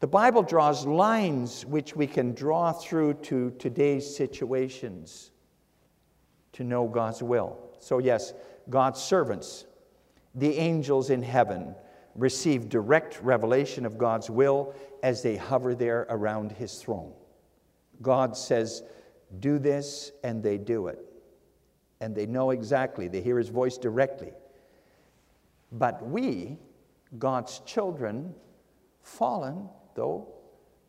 The 0.00 0.06
Bible 0.06 0.42
draws 0.42 0.86
lines 0.86 1.66
which 1.66 1.94
we 1.94 2.06
can 2.06 2.32
draw 2.32 2.72
through 2.72 3.14
to 3.24 3.50
today's 3.58 4.16
situations 4.16 5.32
to 6.54 6.64
know 6.64 6.88
God's 6.88 7.22
will. 7.22 7.58
So, 7.78 7.98
yes, 7.98 8.32
God's 8.70 9.02
servants 9.02 9.66
the 10.34 10.56
angels 10.58 11.10
in 11.10 11.22
heaven 11.22 11.74
receive 12.14 12.68
direct 12.68 13.20
revelation 13.22 13.84
of 13.84 13.98
God's 13.98 14.30
will 14.30 14.74
as 15.02 15.22
they 15.22 15.36
hover 15.36 15.74
there 15.74 16.06
around 16.08 16.52
his 16.52 16.74
throne. 16.80 17.12
God 18.02 18.36
says, 18.36 18.82
Do 19.40 19.58
this, 19.58 20.12
and 20.22 20.42
they 20.42 20.58
do 20.58 20.88
it. 20.88 20.98
And 22.00 22.14
they 22.14 22.26
know 22.26 22.50
exactly, 22.50 23.08
they 23.08 23.20
hear 23.20 23.38
his 23.38 23.48
voice 23.48 23.78
directly. 23.78 24.32
But 25.72 26.06
we, 26.06 26.58
God's 27.18 27.60
children, 27.60 28.34
fallen 29.02 29.68
though, 29.94 30.28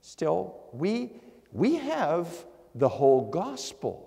still, 0.02 0.70
we, 0.74 1.14
we 1.52 1.76
have 1.76 2.28
the 2.76 2.90
whole 2.90 3.30
gospel. 3.30 4.05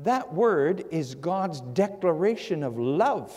That 0.00 0.34
word 0.34 0.84
is 0.90 1.14
God's 1.14 1.60
declaration 1.60 2.62
of 2.62 2.78
love. 2.78 3.34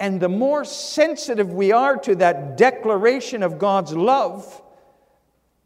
And 0.00 0.20
the 0.20 0.28
more 0.28 0.64
sensitive 0.64 1.52
we 1.52 1.72
are 1.72 1.96
to 1.98 2.14
that 2.16 2.56
declaration 2.56 3.42
of 3.42 3.58
God's 3.58 3.94
love, 3.94 4.62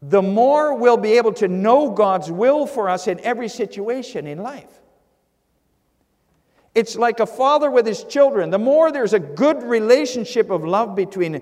the 0.01 0.21
more 0.21 0.75
we'll 0.75 0.97
be 0.97 1.13
able 1.13 1.33
to 1.33 1.47
know 1.47 1.91
God's 1.91 2.31
will 2.31 2.65
for 2.65 2.89
us 2.89 3.07
in 3.07 3.19
every 3.21 3.47
situation 3.47 4.27
in 4.27 4.39
life. 4.39 4.81
It's 6.75 6.95
like 6.95 7.19
a 7.19 7.25
father 7.25 7.69
with 7.69 7.85
his 7.85 8.03
children. 8.03 8.49
The 8.49 8.59
more 8.59 8.91
there's 8.91 9.13
a 9.13 9.19
good 9.19 9.61
relationship 9.63 10.49
of 10.49 10.65
love 10.65 10.95
between 10.95 11.41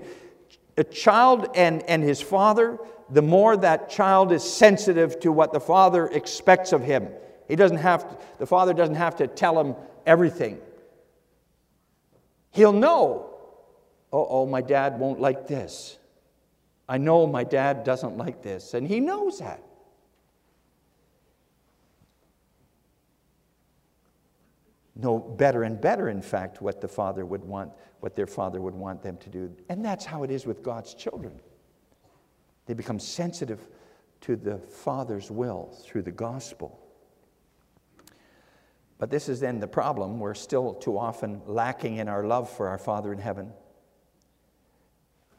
a 0.77 0.83
child 0.83 1.49
and, 1.55 1.83
and 1.83 2.03
his 2.03 2.21
father, 2.21 2.77
the 3.09 3.21
more 3.21 3.55
that 3.57 3.89
child 3.89 4.31
is 4.31 4.43
sensitive 4.43 5.19
to 5.21 5.31
what 5.31 5.53
the 5.53 5.59
father 5.59 6.07
expects 6.07 6.73
of 6.73 6.83
him. 6.83 7.07
He 7.51 7.57
doesn't 7.57 7.79
have 7.79 8.09
to, 8.09 8.17
the 8.37 8.45
father 8.45 8.73
doesn't 8.73 8.95
have 8.95 9.17
to 9.17 9.27
tell 9.27 9.59
him 9.59 9.75
everything. 10.05 10.61
He'll 12.51 12.71
know, 12.71 13.29
oh, 14.13 14.25
oh, 14.29 14.45
my 14.45 14.61
dad 14.61 14.97
won't 14.97 15.19
like 15.19 15.47
this. 15.47 15.97
I 16.87 16.97
know 16.97 17.27
my 17.27 17.43
dad 17.43 17.83
doesn't 17.83 18.15
like 18.15 18.41
this, 18.41 18.73
and 18.73 18.87
he 18.87 19.01
knows 19.01 19.39
that. 19.39 19.61
Know 24.95 25.19
better 25.19 25.63
and 25.63 25.81
better, 25.81 26.07
in 26.07 26.21
fact, 26.21 26.61
what 26.61 26.79
the 26.79 26.87
father 26.87 27.25
would 27.25 27.43
want, 27.43 27.73
what 27.99 28.15
their 28.15 28.27
father 28.27 28.61
would 28.61 28.75
want 28.75 29.03
them 29.03 29.17
to 29.17 29.29
do. 29.29 29.53
And 29.67 29.83
that's 29.83 30.05
how 30.05 30.23
it 30.23 30.31
is 30.31 30.45
with 30.45 30.63
God's 30.63 30.93
children. 30.93 31.37
They 32.65 32.75
become 32.75 32.97
sensitive 32.97 33.67
to 34.21 34.37
the 34.37 34.57
Father's 34.57 35.29
will 35.29 35.77
through 35.83 36.03
the 36.03 36.11
gospel. 36.11 36.80
But 39.01 39.09
this 39.09 39.29
is 39.29 39.39
then 39.39 39.59
the 39.59 39.67
problem. 39.67 40.19
We're 40.19 40.35
still 40.35 40.75
too 40.75 40.95
often 40.95 41.41
lacking 41.47 41.97
in 41.97 42.07
our 42.07 42.23
love 42.23 42.51
for 42.51 42.67
our 42.67 42.77
Father 42.77 43.11
in 43.11 43.17
heaven. 43.17 43.51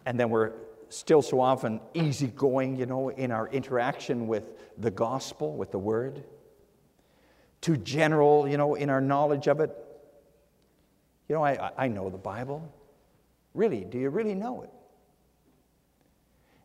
And 0.04 0.18
then 0.18 0.30
we're 0.30 0.54
still 0.88 1.22
so 1.22 1.40
often 1.40 1.80
easygoing, 1.94 2.74
you 2.74 2.86
know, 2.86 3.10
in 3.10 3.30
our 3.30 3.46
interaction 3.46 4.26
with 4.26 4.50
the 4.78 4.90
gospel, 4.90 5.54
with 5.54 5.70
the 5.70 5.78
word. 5.78 6.24
Too 7.60 7.76
general, 7.76 8.48
you 8.48 8.56
know, 8.56 8.74
in 8.74 8.90
our 8.90 9.00
knowledge 9.00 9.46
of 9.46 9.60
it. 9.60 9.70
You 11.28 11.36
know, 11.36 11.44
I, 11.44 11.70
I 11.78 11.86
know 11.86 12.10
the 12.10 12.18
Bible. 12.18 12.68
Really, 13.54 13.84
do 13.84 13.96
you 13.96 14.10
really 14.10 14.34
know 14.34 14.62
it? 14.62 14.70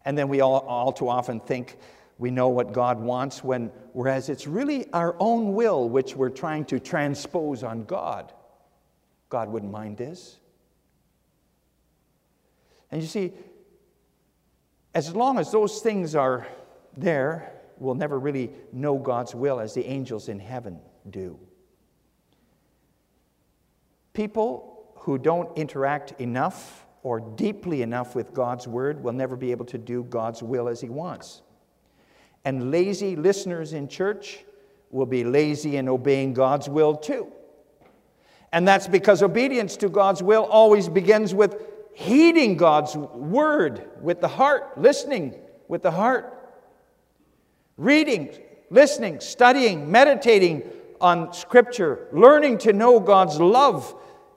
And 0.03 0.17
then 0.17 0.29
we 0.29 0.41
all, 0.41 0.61
all 0.61 0.91
too 0.91 1.09
often 1.09 1.41
think, 1.41 1.77
we 2.17 2.31
know 2.31 2.49
what 2.49 2.73
God 2.73 2.99
wants 2.99 3.43
when, 3.43 3.71
whereas 3.93 4.29
it's 4.29 4.47
really 4.47 4.91
our 4.91 5.15
own 5.19 5.53
will 5.53 5.87
which 5.87 6.15
we're 6.15 6.29
trying 6.29 6.65
to 6.65 6.79
transpose 6.79 7.63
on 7.63 7.83
God. 7.83 8.33
God 9.29 9.49
wouldn't 9.49 9.71
mind 9.71 9.97
this. 9.97 10.37
And 12.91 13.01
you 13.01 13.07
see, 13.07 13.33
as 14.95 15.13
long 15.13 15.37
as 15.37 15.51
those 15.51 15.81
things 15.81 16.15
are 16.15 16.47
there, 16.95 17.51
we'll 17.77 17.95
never 17.95 18.17
really 18.17 18.51
know 18.71 18.97
God's 18.97 19.35
will 19.35 19.59
as 19.59 19.73
the 19.73 19.85
angels 19.85 20.29
in 20.29 20.39
heaven 20.39 20.79
do. 21.09 21.37
People 24.13 24.91
who 24.95 25.19
don't 25.19 25.55
interact 25.57 26.19
enough 26.19 26.85
or 27.03 27.19
deeply 27.19 27.83
enough 27.83 28.15
with 28.15 28.33
God's 28.33 28.67
word 28.67 29.03
will 29.03 29.13
never 29.13 29.35
be 29.35 29.51
able 29.51 29.65
to 29.65 29.77
do 29.77 30.03
God's 30.03 30.41
will 30.41 30.67
as 30.67 30.81
He 30.81 30.89
wants. 30.89 31.43
And 32.47 32.71
lazy 32.71 33.17
listeners 33.17 33.73
in 33.73 33.89
church 33.89 34.39
will 34.89 35.05
be 35.05 35.25
lazy 35.25 35.75
in 35.75 35.89
obeying 35.89 36.33
God's 36.33 36.69
will 36.69 36.95
too. 36.95 37.27
And 38.53 38.65
that's 38.65 38.87
because 38.87 39.21
obedience 39.21 39.75
to 39.75 39.89
God's 39.89 40.23
will 40.23 40.45
always 40.45 40.87
begins 40.87 41.35
with 41.35 41.61
heeding 41.93 42.55
God's 42.55 42.95
word 42.95 43.89
with 43.99 44.21
the 44.21 44.29
heart, 44.29 44.77
listening 44.77 45.35
with 45.67 45.83
the 45.83 45.91
heart, 45.91 46.55
reading, 47.75 48.29
listening, 48.69 49.19
studying, 49.19 49.91
meditating 49.91 50.63
on 51.01 51.33
Scripture, 51.33 52.07
learning 52.13 52.59
to 52.59 52.71
know 52.71 53.01
God's 53.01 53.41
love 53.41 53.93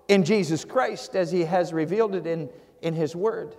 in 0.09 0.25
Jesus 0.25 0.65
Christ 0.65 1.15
as 1.15 1.31
He 1.31 1.45
has 1.45 1.73
revealed 1.73 2.17
it 2.17 2.27
in, 2.27 2.51
in 2.83 2.93
His 2.93 3.15
Word. 3.15 3.55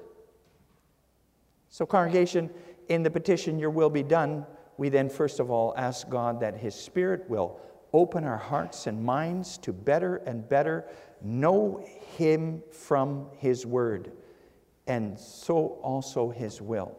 So, 1.70 1.86
congregation, 1.86 2.50
in 2.92 3.04
the 3.04 3.10
petition, 3.10 3.58
Your 3.58 3.70
will 3.70 3.90
be 3.90 4.04
done, 4.04 4.46
we 4.78 4.90
then 4.90 5.10
first 5.10 5.40
of 5.40 5.50
all 5.50 5.74
ask 5.78 6.10
God 6.10 6.42
that 6.42 6.58
His 6.58 6.76
Spirit 6.76 7.30
will 7.30 7.60
open 7.94 8.26
our 8.26 8.38
hearts 8.38 8.86
and 8.86 9.04
minds 9.04 9.58
to 9.60 9.72
better 9.72 10.18
and 10.18 10.48
better 10.48 10.86
know 11.22 11.86
Him 12.18 12.62
from 12.72 13.28
His 13.38 13.66
Word, 13.66 14.12
and 14.88 15.18
so 15.18 15.80
also 15.82 16.30
His 16.30 16.62
will. 16.62 16.98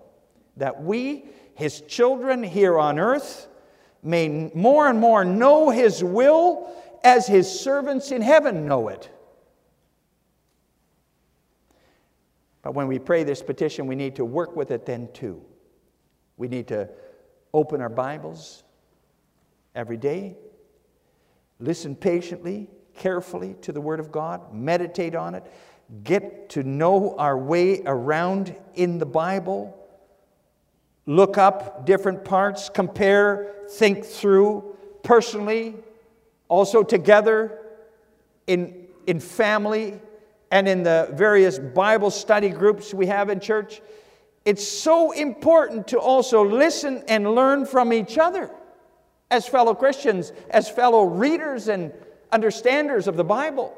That 0.57 0.83
we, 0.83 1.27
His 1.55 1.83
children 1.83 2.43
here 2.43 2.79
on 2.79 2.99
earth, 2.99 3.49
may 4.03 4.51
more 4.55 4.89
and 4.89 4.99
more 4.99 5.25
know 5.25 5.69
His 5.69 6.03
will 6.03 6.75
as 7.05 7.27
His 7.27 7.49
servants 7.49 8.13
in 8.13 8.23
heaven 8.23 8.67
know 8.67 8.89
it. 8.89 9.11
But 12.63 12.75
when 12.75 12.87
we 12.87 12.99
pray 12.99 13.25
this 13.25 13.43
petition, 13.43 13.87
we 13.87 13.97
need 13.97 14.17
to 14.17 14.25
work 14.25 14.57
with 14.57 14.71
it 14.71 14.87
then 14.87 15.09
too. 15.13 15.43
We 16.43 16.49
need 16.49 16.67
to 16.69 16.89
open 17.55 17.81
our 17.81 17.89
Bibles 17.89 18.65
every 19.77 19.97
day, 19.97 20.35
listen 21.61 21.95
patiently, 21.95 22.67
carefully 22.97 23.55
to 23.61 23.71
the 23.71 23.81
Word 23.81 24.01
of 24.01 24.11
God, 24.11 24.53
meditate 24.53 25.15
on 25.15 25.37
it, 25.37 25.45
get 26.03 26.49
to 26.49 26.65
know 26.65 27.15
our 27.17 27.39
way 27.39 27.83
around 27.87 28.57
in 28.75 28.99
the 28.99 29.07
Bible, 29.07 29.79
look 31.07 31.39
up 31.39 31.87
different 31.87 32.25
parts, 32.25 32.69
compare, 32.69 33.55
think 33.71 34.05
through 34.05 34.77
personally, 35.05 35.77
also 36.49 36.83
together 36.83 37.57
in, 38.49 38.89
in 39.07 39.21
family 39.21 40.01
and 40.51 40.67
in 40.67 40.83
the 40.83 41.09
various 41.13 41.61
Bible 41.61 42.11
study 42.11 42.49
groups 42.49 42.93
we 42.93 43.07
have 43.07 43.31
in 43.31 43.39
church. 43.39 43.81
It's 44.45 44.67
so 44.67 45.13
important 45.13 45.89
to 45.89 45.99
also 46.01 46.45
listen 46.45 47.05
and 47.09 47.35
learn 47.35 47.65
from 47.65 47.93
each 47.93 48.19
other 48.19 48.51
as 49.31 49.47
fellow 49.47 49.75
Christians, 49.75 50.33
as 50.51 50.69
fellow 50.69 51.05
readers 51.05 51.69
and 51.69 51.93
understanders 52.33 53.07
of 53.07 53.17
the 53.17 53.25
Bible. 53.25 53.77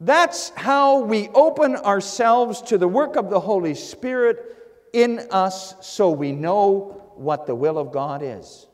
That's 0.00 0.50
how 0.56 1.00
we 1.00 1.28
open 1.28 1.76
ourselves 1.76 2.62
to 2.62 2.78
the 2.78 2.88
work 2.88 3.16
of 3.16 3.28
the 3.28 3.40
Holy 3.40 3.74
Spirit 3.74 4.56
in 4.94 5.20
us 5.30 5.74
so 5.86 6.10
we 6.10 6.32
know 6.32 7.12
what 7.16 7.46
the 7.46 7.54
will 7.54 7.76
of 7.76 7.92
God 7.92 8.22
is. 8.24 8.66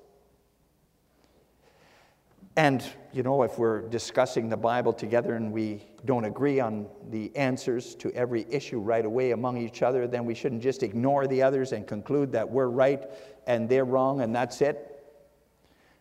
And, 2.55 2.85
you 3.17 3.23
know, 3.23 3.45
if 3.45 3.59
we're 3.59 3.81
discussing 3.89 4.51
the 4.51 4.59
Bible 4.59 4.93
together 4.93 5.37
and 5.37 5.51
we 5.51 5.83
don't 6.05 6.27
agree 6.27 6.61
on 6.61 6.87
the 7.09 7.35
answers 7.35 7.95
to 7.95 8.13
every 8.13 8.45
issue 8.51 8.79
right 8.79 9.07
away 9.07 9.31
among 9.31 9.57
each 9.57 9.81
other, 9.81 10.07
then 10.07 10.27
we 10.27 10.35
shouldn't 10.35 10.63
just 10.63 10.83
ignore 10.83 11.27
the 11.27 11.43
others 11.43 11.73
and 11.73 11.87
conclude 11.87 12.31
that 12.33 12.47
we're 12.47 12.69
right 12.69 13.05
and 13.47 13.71
they're 13.71 13.87
wrong 13.87 14.21
and 14.21 14.37
that's 14.37 14.61
it. 14.61 15.03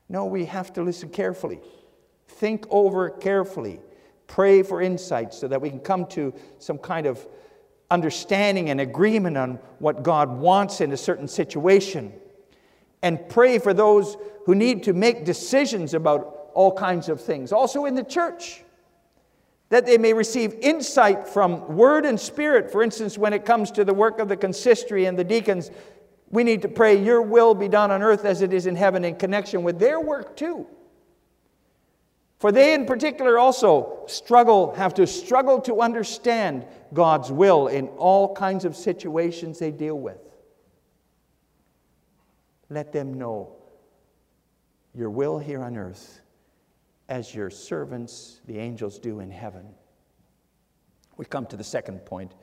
No, 0.10 0.26
we 0.26 0.44
have 0.44 0.74
to 0.74 0.84
listen 0.84 1.08
carefully, 1.08 1.62
think 2.28 2.66
over 2.70 3.10
carefully, 3.10 3.80
pray 4.28 4.62
for 4.62 4.82
insight 4.82 5.34
so 5.34 5.48
that 5.48 5.62
we 5.62 5.70
can 5.70 5.80
come 5.80 6.08
to 6.08 6.34
some 6.60 6.78
kind 6.78 7.08
of 7.08 7.26
understanding 7.90 8.70
and 8.72 8.82
agreement 8.82 9.38
on 9.38 9.58
what 9.80 10.04
God 10.04 10.38
wants 10.38 10.82
in 10.82 10.92
a 10.92 10.98
certain 10.98 11.30
situation. 11.30 12.12
And 13.02 13.30
pray 13.30 13.58
for 13.58 13.74
those 13.74 14.18
who 14.46 14.54
need 14.54 14.84
to 14.84 14.92
make 14.92 15.24
decisions 15.24 15.94
about 15.94 16.35
all 16.56 16.72
kinds 16.72 17.10
of 17.10 17.22
things, 17.22 17.52
also 17.52 17.86
in 17.86 17.94
the 17.94 18.04
church, 18.04 18.64
that 19.70 19.86
they 19.86 19.98
may 19.98 20.14
receive 20.14 20.54
insight 20.62 21.28
from 21.28 21.76
word 21.76 22.06
and 22.06 22.20
spirit. 22.20 22.72
For 22.72 22.82
instance, 22.82 23.18
when 23.18 23.34
it 23.34 23.46
comes 23.46 23.72
to 23.72 23.84
the 23.84 23.94
work 23.94 24.20
of 24.20 24.30
the 24.30 24.38
consistory 24.38 25.06
and 25.06 25.20
the 25.20 25.24
deacons, 25.24 25.70
we 26.30 26.44
need 26.44 26.62
to 26.62 26.70
pray, 26.70 27.04
Your 27.04 27.22
will 27.22 27.54
be 27.54 27.68
done 27.68 27.92
on 27.92 28.02
earth 28.02 28.26
as 28.26 28.42
it 28.42 28.54
is 28.54 28.68
in 28.68 28.76
heaven, 28.76 29.04
in 29.04 29.18
connection 29.18 29.64
with 29.64 29.80
their 29.80 30.00
work 30.00 30.36
too. 30.38 30.66
For 32.40 32.52
they, 32.52 32.74
in 32.74 32.86
particular, 32.86 33.38
also 33.38 34.04
struggle, 34.08 34.74
have 34.76 34.94
to 34.96 35.06
struggle 35.08 35.60
to 35.62 35.82
understand 35.82 36.66
God's 36.94 37.32
will 37.32 37.68
in 37.68 37.88
all 37.90 38.34
kinds 38.34 38.66
of 38.66 38.76
situations 38.76 39.60
they 39.60 39.72
deal 39.72 40.00
with. 40.00 40.20
Let 42.70 42.94
them 42.94 43.14
know 43.16 43.56
your 44.94 45.10
will 45.10 45.38
here 45.38 45.62
on 45.62 45.76
earth 45.76 46.22
as 47.10 47.34
your 47.34 47.50
servants, 47.50 48.42
the 48.46 48.58
angels, 48.58 49.00
do 49.00 49.20
in 49.20 49.30
heaven. 49.30 49.66
We 51.18 51.26
come 51.26 51.46
to 51.48 51.58
the 51.58 51.64
second 51.64 52.06
point 52.06 52.34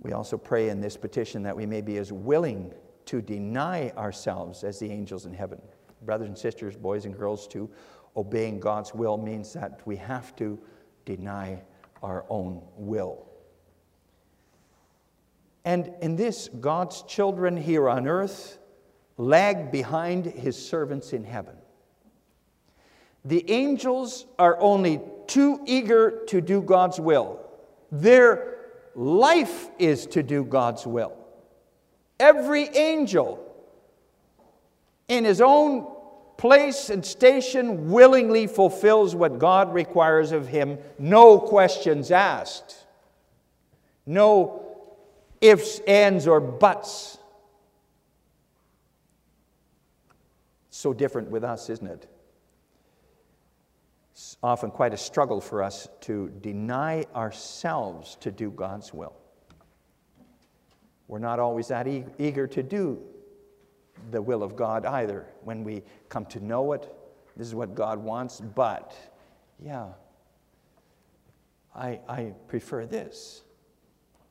we 0.00 0.12
also 0.12 0.36
pray 0.36 0.68
in 0.68 0.80
this 0.80 0.96
petition 0.96 1.42
that 1.44 1.56
we 1.56 1.66
may 1.66 1.80
be 1.80 1.98
as 1.98 2.12
willing 2.12 2.72
to 3.06 3.20
deny 3.20 3.90
ourselves 3.90 4.64
as 4.64 4.78
the 4.78 4.90
angels 4.90 5.26
in 5.26 5.32
heaven. 5.32 5.60
Brothers 6.02 6.28
and 6.28 6.38
sisters, 6.38 6.76
boys 6.76 7.04
and 7.04 7.16
girls, 7.16 7.46
too, 7.46 7.70
obeying 8.16 8.60
God's 8.60 8.94
will 8.94 9.16
means 9.16 9.52
that 9.52 9.80
we 9.84 9.96
have 9.96 10.34
to 10.36 10.58
deny 11.04 11.62
our 12.02 12.24
own 12.28 12.62
will. 12.76 13.26
And 15.64 15.92
in 16.02 16.16
this, 16.16 16.48
God's 16.48 17.02
children 17.02 17.56
here 17.56 17.88
on 17.88 18.06
earth 18.06 18.58
lag 19.16 19.72
behind 19.72 20.26
his 20.26 20.62
servants 20.62 21.12
in 21.14 21.24
heaven. 21.24 21.56
The 23.24 23.50
angels 23.50 24.26
are 24.38 24.58
only 24.60 25.00
too 25.26 25.60
eager 25.64 26.24
to 26.28 26.40
do 26.40 26.60
God's 26.60 27.00
will. 27.00 27.40
They're 27.90 28.54
life 28.94 29.68
is 29.78 30.06
to 30.06 30.22
do 30.22 30.44
God's 30.44 30.86
will. 30.86 31.16
Every 32.20 32.68
angel, 32.68 33.40
in 35.08 35.24
his 35.24 35.40
own 35.40 35.86
place 36.36 36.90
and 36.90 37.04
station, 37.04 37.90
willingly 37.90 38.46
fulfills 38.46 39.14
what 39.14 39.38
God 39.38 39.72
requires 39.72 40.32
of 40.32 40.46
him, 40.46 40.78
no 40.98 41.38
questions 41.38 42.10
asked, 42.10 42.86
no 44.06 44.64
ifs, 45.40 45.80
ands, 45.80 46.26
or 46.26 46.40
buts. 46.40 47.18
So 50.70 50.92
different 50.92 51.30
with 51.30 51.44
us, 51.44 51.70
isn't 51.70 51.86
it? 51.86 52.13
Often 54.44 54.72
quite 54.72 54.92
a 54.92 54.98
struggle 54.98 55.40
for 55.40 55.62
us 55.62 55.88
to 56.02 56.28
deny 56.42 57.06
ourselves 57.14 58.18
to 58.20 58.30
do 58.30 58.50
God's 58.50 58.92
will. 58.92 59.16
We're 61.08 61.18
not 61.18 61.38
always 61.38 61.68
that 61.68 61.86
eager 62.18 62.46
to 62.48 62.62
do 62.62 63.00
the 64.10 64.20
will 64.20 64.42
of 64.42 64.54
God 64.54 64.84
either. 64.84 65.24
When 65.44 65.64
we 65.64 65.82
come 66.10 66.26
to 66.26 66.44
know 66.44 66.74
it, 66.74 66.94
this 67.38 67.46
is 67.46 67.54
what 67.54 67.74
God 67.74 67.98
wants, 67.98 68.42
but 68.54 68.94
yeah, 69.58 69.86
I, 71.74 72.00
I 72.06 72.34
prefer 72.46 72.84
this. 72.84 73.44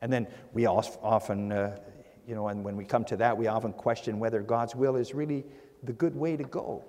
And 0.04 0.14
then 0.14 0.28
we 0.52 0.68
often, 0.68 1.52
uh, 1.52 1.80
you 2.28 2.36
know, 2.36 2.50
and 2.50 2.64
when 2.64 2.78
we 2.78 2.86
come 2.86 3.04
to 3.06 3.18
that, 3.18 3.36
we 3.36 3.48
often 3.48 3.74
question 3.74 4.20
whether 4.20 4.44
God's 4.44 4.76
will 4.76 4.96
is 4.96 5.16
really 5.16 5.44
the 5.82 5.94
good 5.94 6.16
way 6.16 6.38
to 6.38 6.44
go. 6.44 6.86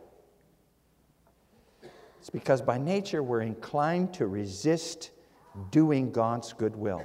It's 2.24 2.30
because 2.30 2.62
by 2.62 2.78
nature 2.78 3.22
we're 3.22 3.42
inclined 3.42 4.14
to 4.14 4.26
resist 4.26 5.10
doing 5.70 6.10
God's 6.10 6.54
good 6.54 6.74
will. 6.74 7.04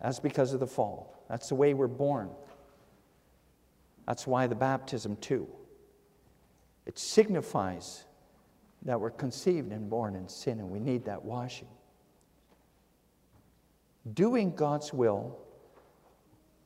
That's 0.00 0.20
because 0.20 0.54
of 0.54 0.60
the 0.60 0.66
fall. 0.66 1.22
That's 1.28 1.50
the 1.50 1.54
way 1.54 1.74
we're 1.74 1.86
born. 1.86 2.30
That's 4.06 4.26
why 4.26 4.46
the 4.46 4.54
baptism, 4.54 5.16
too. 5.16 5.46
It 6.86 6.98
signifies 6.98 8.04
that 8.86 8.98
we're 8.98 9.10
conceived 9.10 9.70
and 9.70 9.90
born 9.90 10.16
in 10.16 10.30
sin, 10.30 10.60
and 10.60 10.70
we 10.70 10.80
need 10.80 11.04
that 11.04 11.22
washing. 11.22 11.68
Doing 14.14 14.54
God's 14.54 14.94
will 14.94 15.36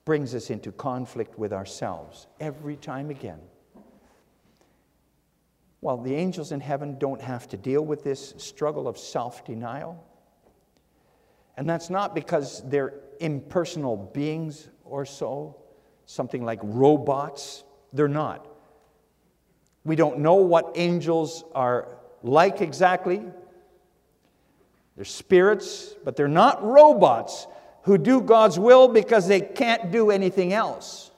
brings 0.05 0.37
us 0.37 0.51
into 0.51 0.71
conflict 0.71 1.37
with 1.37 1.53
ourselves 1.53 2.29
every 2.38 2.77
time 2.77 3.11
again. 3.11 3.41
Well, 5.83 5.99
the 5.99 6.14
angels 6.14 6.53
in 6.53 6.61
heaven 6.61 6.97
don't 6.97 7.21
have 7.21 7.49
to 7.49 7.57
deal 7.57 7.85
with 7.85 8.05
this 8.05 8.35
struggle 8.38 8.88
of 8.88 8.97
self 8.97 9.45
denial. 9.45 10.03
And 11.57 11.68
that's 11.68 11.90
not 11.90 12.14
because 12.14 12.62
they're 12.68 12.95
impersonal 13.21 13.97
beings 13.97 14.68
or 14.85 15.05
so, 15.05 15.57
something 16.07 16.45
like 16.45 16.61
robots. 16.62 17.64
They're 17.92 18.09
not. 18.09 18.47
We 19.85 19.97
don't 19.97 20.21
know 20.21 20.37
what 20.37 20.73
angels 20.77 21.45
are 21.55 21.88
like 22.23 22.61
exactly. 22.61 23.21
They're 24.95 25.05
spirits, 25.05 25.95
but 26.05 26.16
they're 26.16 26.29
not 26.29 26.62
robots 26.62 27.49
who 27.83 27.99
do 27.99 28.21
God's 28.21 28.59
will 28.59 28.87
because 28.87 29.27
they 29.27 29.40
can't 29.40 29.90
do 29.90 30.12
anything 30.12 30.53
else. 30.53 31.12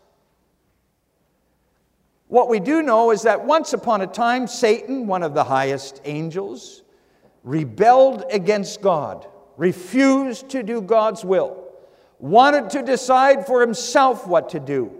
What 2.34 2.48
we 2.48 2.58
do 2.58 2.82
know 2.82 3.12
is 3.12 3.22
that 3.22 3.44
once 3.44 3.74
upon 3.74 4.00
a 4.00 4.08
time, 4.08 4.48
Satan, 4.48 5.06
one 5.06 5.22
of 5.22 5.34
the 5.34 5.44
highest 5.44 6.00
angels, 6.04 6.82
rebelled 7.44 8.24
against 8.28 8.82
God, 8.82 9.24
refused 9.56 10.48
to 10.48 10.64
do 10.64 10.82
God's 10.82 11.24
will, 11.24 11.64
wanted 12.18 12.70
to 12.70 12.82
decide 12.82 13.46
for 13.46 13.60
himself 13.60 14.26
what 14.26 14.48
to 14.48 14.58
do. 14.58 14.90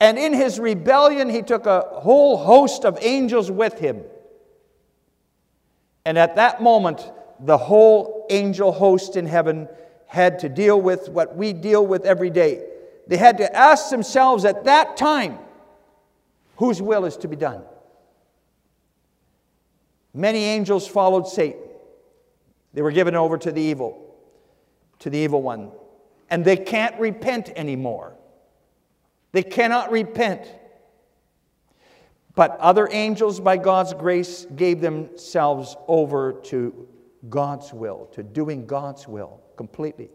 And 0.00 0.18
in 0.18 0.32
his 0.32 0.58
rebellion, 0.58 1.28
he 1.28 1.42
took 1.42 1.66
a 1.66 1.82
whole 1.92 2.38
host 2.38 2.86
of 2.86 2.96
angels 3.02 3.50
with 3.50 3.78
him. 3.78 4.00
And 6.06 6.16
at 6.16 6.36
that 6.36 6.62
moment, 6.62 7.12
the 7.38 7.58
whole 7.58 8.26
angel 8.30 8.72
host 8.72 9.14
in 9.14 9.26
heaven 9.26 9.68
had 10.06 10.38
to 10.38 10.48
deal 10.48 10.80
with 10.80 11.10
what 11.10 11.36
we 11.36 11.52
deal 11.52 11.86
with 11.86 12.06
every 12.06 12.30
day. 12.30 12.64
They 13.08 13.18
had 13.18 13.36
to 13.36 13.54
ask 13.54 13.90
themselves 13.90 14.46
at 14.46 14.64
that 14.64 14.96
time 14.96 15.38
whose 16.60 16.82
will 16.82 17.06
is 17.06 17.16
to 17.16 17.26
be 17.26 17.36
done. 17.36 17.62
Many 20.12 20.44
angels 20.44 20.86
followed 20.86 21.26
Satan. 21.26 21.62
They 22.74 22.82
were 22.82 22.92
given 22.92 23.14
over 23.16 23.38
to 23.38 23.50
the 23.50 23.62
evil, 23.62 24.14
to 24.98 25.08
the 25.08 25.16
evil 25.16 25.40
one. 25.40 25.72
And 26.28 26.44
they 26.44 26.58
can't 26.58 27.00
repent 27.00 27.48
anymore. 27.56 28.14
They 29.32 29.42
cannot 29.42 29.90
repent. 29.90 30.46
But 32.34 32.58
other 32.58 32.90
angels, 32.92 33.40
by 33.40 33.56
God's 33.56 33.94
grace, 33.94 34.46
gave 34.54 34.82
themselves 34.82 35.76
over 35.88 36.34
to 36.44 36.86
God's 37.30 37.72
will, 37.72 38.10
to 38.12 38.22
doing 38.22 38.66
God's 38.66 39.08
will 39.08 39.40
completely. 39.56 40.10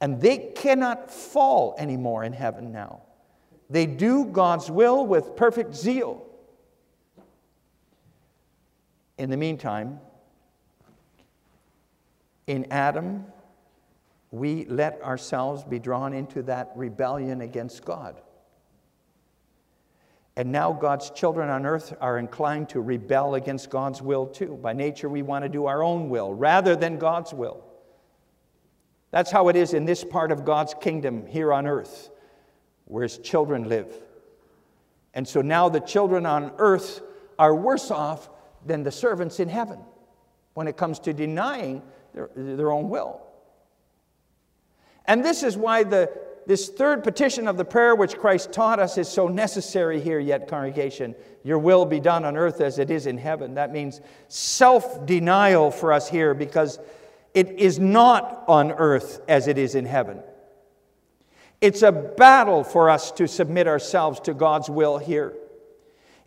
And 0.00 0.18
they 0.18 0.50
cannot 0.56 1.10
fall 1.10 1.74
anymore 1.76 2.24
in 2.24 2.32
heaven 2.32 2.72
now. 2.72 3.02
They 3.70 3.86
do 3.86 4.24
God's 4.24 4.70
will 4.70 5.06
with 5.06 5.36
perfect 5.36 5.74
zeal. 5.74 6.24
In 9.18 9.30
the 9.30 9.36
meantime, 9.36 10.00
in 12.46 12.66
Adam, 12.70 13.26
we 14.30 14.64
let 14.66 15.02
ourselves 15.02 15.64
be 15.64 15.78
drawn 15.78 16.12
into 16.12 16.42
that 16.44 16.72
rebellion 16.76 17.40
against 17.40 17.84
God. 17.84 18.20
And 20.36 20.52
now 20.52 20.72
God's 20.72 21.10
children 21.10 21.50
on 21.50 21.66
earth 21.66 21.94
are 22.00 22.16
inclined 22.16 22.68
to 22.68 22.80
rebel 22.80 23.34
against 23.34 23.70
God's 23.70 24.00
will 24.00 24.26
too. 24.26 24.56
By 24.62 24.72
nature, 24.72 25.08
we 25.08 25.22
want 25.22 25.44
to 25.44 25.48
do 25.48 25.66
our 25.66 25.82
own 25.82 26.10
will 26.10 26.32
rather 26.32 26.76
than 26.76 26.96
God's 26.96 27.34
will. 27.34 27.64
That's 29.10 29.32
how 29.32 29.48
it 29.48 29.56
is 29.56 29.74
in 29.74 29.84
this 29.84 30.04
part 30.04 30.30
of 30.30 30.44
God's 30.44 30.74
kingdom 30.80 31.26
here 31.26 31.52
on 31.52 31.66
earth, 31.66 32.10
where 32.88 33.02
his 33.04 33.18
children 33.18 33.68
live. 33.68 33.92
And 35.14 35.26
so 35.26 35.40
now 35.40 35.68
the 35.68 35.80
children 35.80 36.26
on 36.26 36.52
earth 36.58 37.00
are 37.38 37.54
worse 37.54 37.90
off 37.90 38.28
than 38.66 38.82
the 38.82 38.90
servants 38.90 39.40
in 39.40 39.48
heaven 39.48 39.78
when 40.54 40.66
it 40.66 40.76
comes 40.76 40.98
to 41.00 41.12
denying 41.12 41.82
their, 42.14 42.30
their 42.34 42.72
own 42.72 42.88
will. 42.88 43.20
And 45.04 45.24
this 45.24 45.42
is 45.42 45.56
why 45.56 45.84
the, 45.84 46.10
this 46.46 46.68
third 46.68 47.04
petition 47.04 47.46
of 47.46 47.56
the 47.56 47.64
prayer 47.64 47.94
which 47.94 48.16
Christ 48.18 48.52
taught 48.52 48.78
us 48.78 48.98
is 48.98 49.08
so 49.08 49.28
necessary 49.28 50.00
here, 50.00 50.18
yet, 50.18 50.48
congregation. 50.48 51.14
Your 51.44 51.58
will 51.58 51.86
be 51.86 52.00
done 52.00 52.24
on 52.24 52.36
earth 52.36 52.60
as 52.60 52.78
it 52.78 52.90
is 52.90 53.06
in 53.06 53.18
heaven. 53.18 53.54
That 53.54 53.72
means 53.72 54.00
self 54.28 55.06
denial 55.06 55.70
for 55.70 55.92
us 55.92 56.08
here 56.08 56.34
because 56.34 56.78
it 57.34 57.48
is 57.58 57.78
not 57.78 58.44
on 58.48 58.72
earth 58.72 59.20
as 59.28 59.46
it 59.46 59.58
is 59.58 59.74
in 59.74 59.86
heaven. 59.86 60.20
It's 61.60 61.82
a 61.82 61.90
battle 61.90 62.62
for 62.62 62.88
us 62.88 63.10
to 63.12 63.26
submit 63.26 63.66
ourselves 63.66 64.20
to 64.20 64.34
God's 64.34 64.70
will 64.70 64.98
here. 64.98 65.34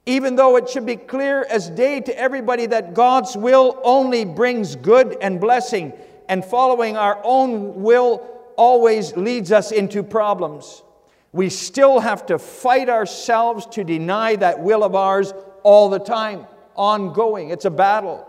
Even 0.05 0.35
though 0.35 0.57
it 0.57 0.69
should 0.69 0.85
be 0.85 0.95
clear 0.95 1.45
as 1.49 1.69
day 1.69 2.01
to 2.01 2.17
everybody 2.17 2.65
that 2.65 2.93
God's 2.93 3.37
will 3.37 3.79
only 3.83 4.25
brings 4.25 4.75
good 4.75 5.15
and 5.21 5.39
blessing, 5.39 5.93
and 6.27 6.43
following 6.43 6.97
our 6.97 7.21
own 7.23 7.81
will 7.81 8.27
always 8.57 9.15
leads 9.15 9.51
us 9.51 9.71
into 9.71 10.03
problems. 10.03 10.83
We 11.31 11.49
still 11.49 11.99
have 11.99 12.25
to 12.25 12.37
fight 12.39 12.89
ourselves 12.89 13.65
to 13.67 13.83
deny 13.83 14.35
that 14.37 14.59
will 14.59 14.83
of 14.83 14.95
ours 14.95 15.33
all 15.63 15.89
the 15.89 15.99
time, 15.99 16.45
ongoing. 16.75 17.51
It's 17.51 17.65
a 17.65 17.69
battle. 17.69 18.27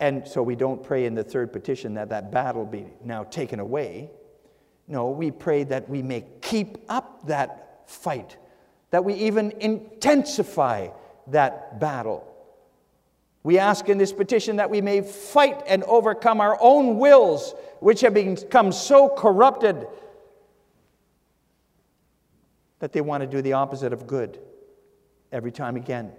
And 0.00 0.26
so 0.26 0.42
we 0.42 0.56
don't 0.56 0.82
pray 0.82 1.04
in 1.04 1.14
the 1.14 1.22
third 1.22 1.52
petition 1.52 1.94
that 1.94 2.08
that 2.08 2.32
battle 2.32 2.64
be 2.64 2.86
now 3.04 3.24
taken 3.24 3.60
away. 3.60 4.10
No, 4.88 5.10
we 5.10 5.30
pray 5.30 5.62
that 5.64 5.88
we 5.88 6.02
may 6.02 6.24
keep 6.40 6.78
up 6.88 7.26
that 7.28 7.82
fight, 7.86 8.38
that 8.90 9.04
we 9.04 9.14
even 9.14 9.52
intensify 9.60 10.88
that 11.28 11.78
battle. 11.78 12.26
We 13.42 13.58
ask 13.58 13.88
in 13.88 13.98
this 13.98 14.12
petition 14.12 14.56
that 14.56 14.70
we 14.70 14.80
may 14.80 15.02
fight 15.02 15.62
and 15.66 15.84
overcome 15.84 16.40
our 16.40 16.58
own 16.60 16.98
wills, 16.98 17.54
which 17.80 18.00
have 18.00 18.14
become 18.14 18.72
so 18.72 19.08
corrupted 19.08 19.86
that 22.80 22.92
they 22.92 23.00
want 23.02 23.22
to 23.22 23.26
do 23.26 23.42
the 23.42 23.52
opposite 23.52 23.92
of 23.92 24.06
good 24.06 24.40
every 25.30 25.52
time 25.52 25.76
again. 25.76 26.12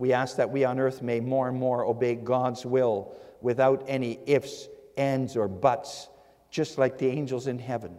We 0.00 0.14
ask 0.14 0.36
that 0.36 0.48
we 0.48 0.64
on 0.64 0.80
earth 0.80 1.02
may 1.02 1.20
more 1.20 1.46
and 1.46 1.58
more 1.58 1.84
obey 1.84 2.14
God's 2.14 2.64
will 2.64 3.14
without 3.42 3.84
any 3.86 4.18
ifs, 4.24 4.66
ands, 4.96 5.36
or 5.36 5.46
buts, 5.46 6.08
just 6.50 6.78
like 6.78 6.96
the 6.96 7.06
angels 7.08 7.46
in 7.46 7.58
heaven. 7.58 7.98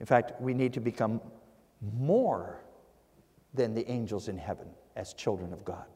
In 0.00 0.06
fact, 0.06 0.40
we 0.40 0.54
need 0.54 0.72
to 0.72 0.80
become 0.80 1.20
more 1.96 2.64
than 3.54 3.74
the 3.74 3.88
angels 3.88 4.26
in 4.26 4.38
heaven 4.38 4.66
as 4.96 5.14
children 5.14 5.52
of 5.52 5.64
God. 5.64 5.86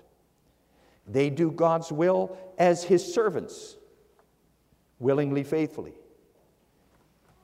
They 1.09 1.29
do 1.29 1.51
God's 1.51 1.91
will 1.91 2.39
as 2.59 2.85
His 2.85 3.13
servants, 3.13 3.77
willingly, 5.01 5.43
faithfully. 5.43 5.95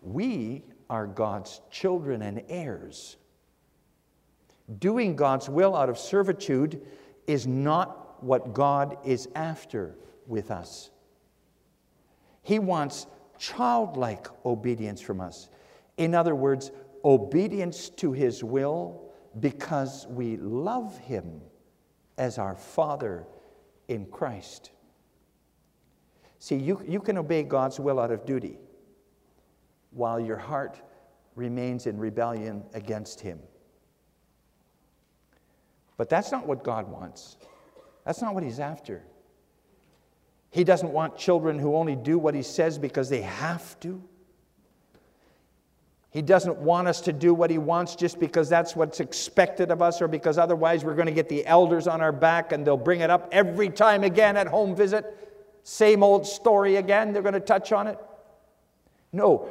We 0.00 0.62
are 0.88 1.08
God's 1.08 1.60
children 1.72 2.22
and 2.22 2.44
heirs. 2.48 3.16
Doing 4.78 5.14
God's 5.14 5.48
will 5.48 5.76
out 5.76 5.88
of 5.88 5.98
servitude 5.98 6.80
is 7.26 7.46
not 7.46 8.22
what 8.22 8.54
God 8.54 8.96
is 9.04 9.28
after 9.34 9.94
with 10.26 10.50
us. 10.50 10.90
He 12.42 12.58
wants 12.58 13.06
childlike 13.38 14.26
obedience 14.44 15.00
from 15.00 15.20
us. 15.20 15.48
In 15.96 16.14
other 16.14 16.34
words, 16.34 16.70
obedience 17.04 17.90
to 17.90 18.12
His 18.12 18.42
will 18.42 19.12
because 19.40 20.06
we 20.08 20.36
love 20.36 20.96
Him 20.98 21.40
as 22.16 22.38
our 22.38 22.56
Father 22.56 23.26
in 23.88 24.06
Christ. 24.06 24.70
See, 26.38 26.56
you, 26.56 26.82
you 26.86 27.00
can 27.00 27.18
obey 27.18 27.42
God's 27.42 27.80
will 27.80 27.98
out 27.98 28.10
of 28.10 28.24
duty 28.24 28.58
while 29.90 30.20
your 30.20 30.36
heart 30.36 30.80
remains 31.34 31.86
in 31.86 31.98
rebellion 31.98 32.62
against 32.74 33.20
Him. 33.20 33.38
But 35.96 36.08
that's 36.08 36.32
not 36.32 36.46
what 36.46 36.64
God 36.64 36.90
wants. 36.90 37.36
That's 38.04 38.20
not 38.20 38.34
what 38.34 38.42
He's 38.42 38.60
after. 38.60 39.02
He 40.50 40.64
doesn't 40.64 40.90
want 40.90 41.16
children 41.16 41.58
who 41.58 41.74
only 41.76 41.96
do 41.96 42.18
what 42.18 42.34
He 42.34 42.42
says 42.42 42.78
because 42.78 43.08
they 43.08 43.22
have 43.22 43.78
to. 43.80 44.02
He 46.10 46.22
doesn't 46.22 46.58
want 46.58 46.86
us 46.86 47.00
to 47.02 47.12
do 47.12 47.34
what 47.34 47.50
He 47.50 47.58
wants 47.58 47.96
just 47.96 48.20
because 48.20 48.48
that's 48.48 48.76
what's 48.76 49.00
expected 49.00 49.72
of 49.72 49.82
us 49.82 50.00
or 50.00 50.06
because 50.06 50.38
otherwise 50.38 50.84
we're 50.84 50.94
going 50.94 51.06
to 51.06 51.12
get 51.12 51.28
the 51.28 51.44
elders 51.44 51.88
on 51.88 52.00
our 52.00 52.12
back 52.12 52.52
and 52.52 52.64
they'll 52.64 52.76
bring 52.76 53.00
it 53.00 53.10
up 53.10 53.28
every 53.32 53.68
time 53.68 54.04
again 54.04 54.36
at 54.36 54.46
home 54.46 54.76
visit. 54.76 55.04
Same 55.64 56.02
old 56.04 56.26
story 56.26 56.76
again. 56.76 57.12
They're 57.12 57.22
going 57.22 57.34
to 57.34 57.40
touch 57.40 57.72
on 57.72 57.88
it. 57.88 57.98
No. 59.12 59.48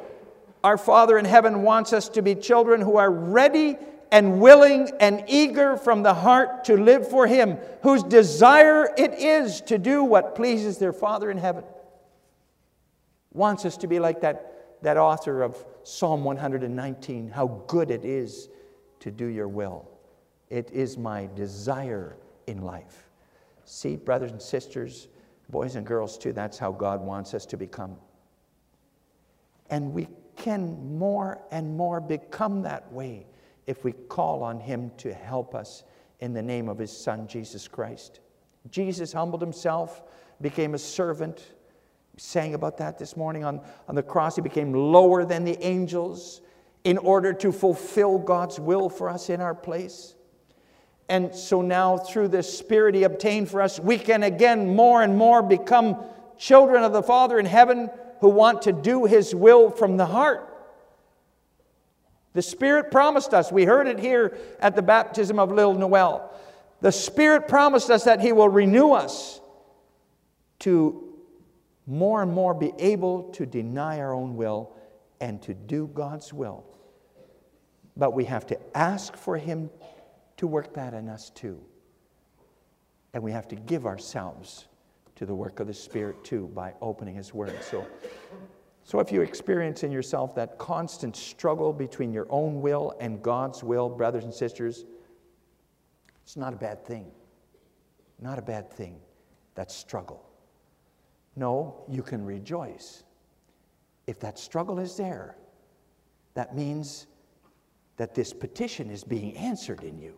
Our 0.62 0.78
Father 0.78 1.18
in 1.18 1.26
heaven 1.26 1.62
wants 1.62 1.92
us 1.92 2.08
to 2.10 2.22
be 2.22 2.34
children 2.34 2.80
who 2.80 2.96
are 2.96 3.10
ready 3.10 3.76
and 4.14 4.40
willing 4.40 4.88
and 5.00 5.24
eager 5.26 5.76
from 5.76 6.04
the 6.04 6.14
heart 6.14 6.62
to 6.62 6.76
live 6.76 7.10
for 7.10 7.26
Him, 7.26 7.58
whose 7.82 8.04
desire 8.04 8.88
it 8.96 9.12
is 9.14 9.60
to 9.62 9.76
do 9.76 10.04
what 10.04 10.36
pleases 10.36 10.78
their 10.78 10.92
Father 10.92 11.32
in 11.32 11.36
heaven. 11.36 11.64
Wants 13.32 13.64
us 13.64 13.76
to 13.78 13.88
be 13.88 13.98
like 13.98 14.20
that, 14.20 14.78
that 14.82 14.96
author 14.96 15.42
of 15.42 15.56
Psalm 15.82 16.22
119 16.22 17.28
how 17.28 17.64
good 17.66 17.90
it 17.90 18.04
is 18.04 18.50
to 19.00 19.10
do 19.10 19.26
your 19.26 19.48
will. 19.48 19.90
It 20.48 20.70
is 20.70 20.96
my 20.96 21.28
desire 21.34 22.16
in 22.46 22.62
life. 22.62 23.10
See, 23.64 23.96
brothers 23.96 24.30
and 24.30 24.40
sisters, 24.40 25.08
boys 25.48 25.74
and 25.74 25.84
girls 25.84 26.16
too, 26.16 26.32
that's 26.32 26.56
how 26.56 26.70
God 26.70 27.00
wants 27.00 27.34
us 27.34 27.44
to 27.46 27.56
become. 27.56 27.96
And 29.70 29.92
we 29.92 30.06
can 30.36 30.96
more 30.98 31.42
and 31.50 31.76
more 31.76 32.00
become 32.00 32.62
that 32.62 32.92
way 32.92 33.26
if 33.66 33.84
we 33.84 33.92
call 33.92 34.42
on 34.42 34.60
Him 34.60 34.90
to 34.98 35.12
help 35.12 35.54
us 35.54 35.84
in 36.20 36.32
the 36.32 36.42
name 36.42 36.68
of 36.68 36.78
His 36.78 36.96
Son, 36.96 37.26
Jesus 37.26 37.68
Christ. 37.68 38.20
Jesus 38.70 39.12
humbled 39.12 39.40
Himself, 39.40 40.02
became 40.40 40.74
a 40.74 40.78
servant. 40.78 41.54
We 42.14 42.20
sang 42.20 42.54
about 42.54 42.78
that 42.78 42.98
this 42.98 43.16
morning 43.16 43.44
on, 43.44 43.60
on 43.88 43.94
the 43.94 44.02
cross. 44.02 44.36
He 44.36 44.42
became 44.42 44.72
lower 44.72 45.24
than 45.24 45.44
the 45.44 45.62
angels 45.64 46.40
in 46.84 46.98
order 46.98 47.32
to 47.32 47.50
fulfill 47.50 48.18
God's 48.18 48.60
will 48.60 48.88
for 48.88 49.08
us 49.08 49.30
in 49.30 49.40
our 49.40 49.54
place. 49.54 50.14
And 51.08 51.34
so 51.34 51.60
now, 51.60 51.98
through 51.98 52.28
the 52.28 52.42
Spirit 52.42 52.94
He 52.94 53.02
obtained 53.02 53.50
for 53.50 53.60
us, 53.60 53.78
we 53.78 53.98
can 53.98 54.22
again 54.22 54.74
more 54.74 55.02
and 55.02 55.16
more 55.16 55.42
become 55.42 56.02
children 56.38 56.82
of 56.82 56.92
the 56.92 57.02
Father 57.02 57.38
in 57.38 57.46
heaven 57.46 57.90
who 58.20 58.28
want 58.28 58.62
to 58.62 58.72
do 58.72 59.04
His 59.04 59.34
will 59.34 59.70
from 59.70 59.96
the 59.96 60.06
heart. 60.06 60.53
The 62.34 62.42
Spirit 62.42 62.90
promised 62.90 63.32
us, 63.32 63.50
we 63.50 63.64
heard 63.64 63.86
it 63.86 63.98
here 63.98 64.36
at 64.60 64.76
the 64.76 64.82
baptism 64.82 65.38
of 65.38 65.50
little 65.50 65.74
Noel. 65.74 66.32
The 66.80 66.92
Spirit 66.92 67.48
promised 67.48 67.90
us 67.90 68.04
that 68.04 68.20
He 68.20 68.32
will 68.32 68.48
renew 68.48 68.90
us 68.90 69.40
to 70.60 71.14
more 71.86 72.22
and 72.22 72.32
more 72.32 72.52
be 72.52 72.72
able 72.78 73.24
to 73.34 73.46
deny 73.46 74.00
our 74.00 74.12
own 74.12 74.36
will 74.36 74.74
and 75.20 75.40
to 75.42 75.54
do 75.54 75.88
God's 75.94 76.32
will. 76.32 76.64
But 77.96 78.14
we 78.14 78.24
have 78.24 78.46
to 78.48 78.58
ask 78.76 79.16
for 79.16 79.38
Him 79.38 79.70
to 80.38 80.46
work 80.48 80.74
that 80.74 80.92
in 80.92 81.08
us 81.08 81.30
too. 81.30 81.60
And 83.12 83.22
we 83.22 83.30
have 83.30 83.46
to 83.48 83.56
give 83.56 83.86
ourselves 83.86 84.66
to 85.16 85.24
the 85.24 85.34
work 85.34 85.60
of 85.60 85.68
the 85.68 85.74
Spirit 85.74 86.24
too 86.24 86.50
by 86.54 86.74
opening 86.80 87.14
His 87.14 87.32
Word. 87.32 87.56
So 87.62 87.86
so, 88.86 89.00
if 89.00 89.10
you 89.10 89.22
experience 89.22 89.82
in 89.82 89.90
yourself 89.90 90.34
that 90.34 90.58
constant 90.58 91.16
struggle 91.16 91.72
between 91.72 92.12
your 92.12 92.26
own 92.28 92.60
will 92.60 92.94
and 93.00 93.22
God's 93.22 93.64
will, 93.64 93.88
brothers 93.88 94.24
and 94.24 94.34
sisters, 94.34 94.84
it's 96.22 96.36
not 96.36 96.52
a 96.52 96.56
bad 96.56 96.84
thing. 96.84 97.10
Not 98.20 98.38
a 98.38 98.42
bad 98.42 98.70
thing, 98.70 99.00
that 99.54 99.70
struggle. 99.70 100.28
No, 101.34 101.82
you 101.88 102.02
can 102.02 102.24
rejoice. 102.26 103.04
If 104.06 104.20
that 104.20 104.38
struggle 104.38 104.78
is 104.78 104.98
there, 104.98 105.38
that 106.34 106.54
means 106.54 107.06
that 107.96 108.14
this 108.14 108.34
petition 108.34 108.90
is 108.90 109.02
being 109.02 109.34
answered 109.36 109.82
in 109.82 109.98
you. 109.98 110.14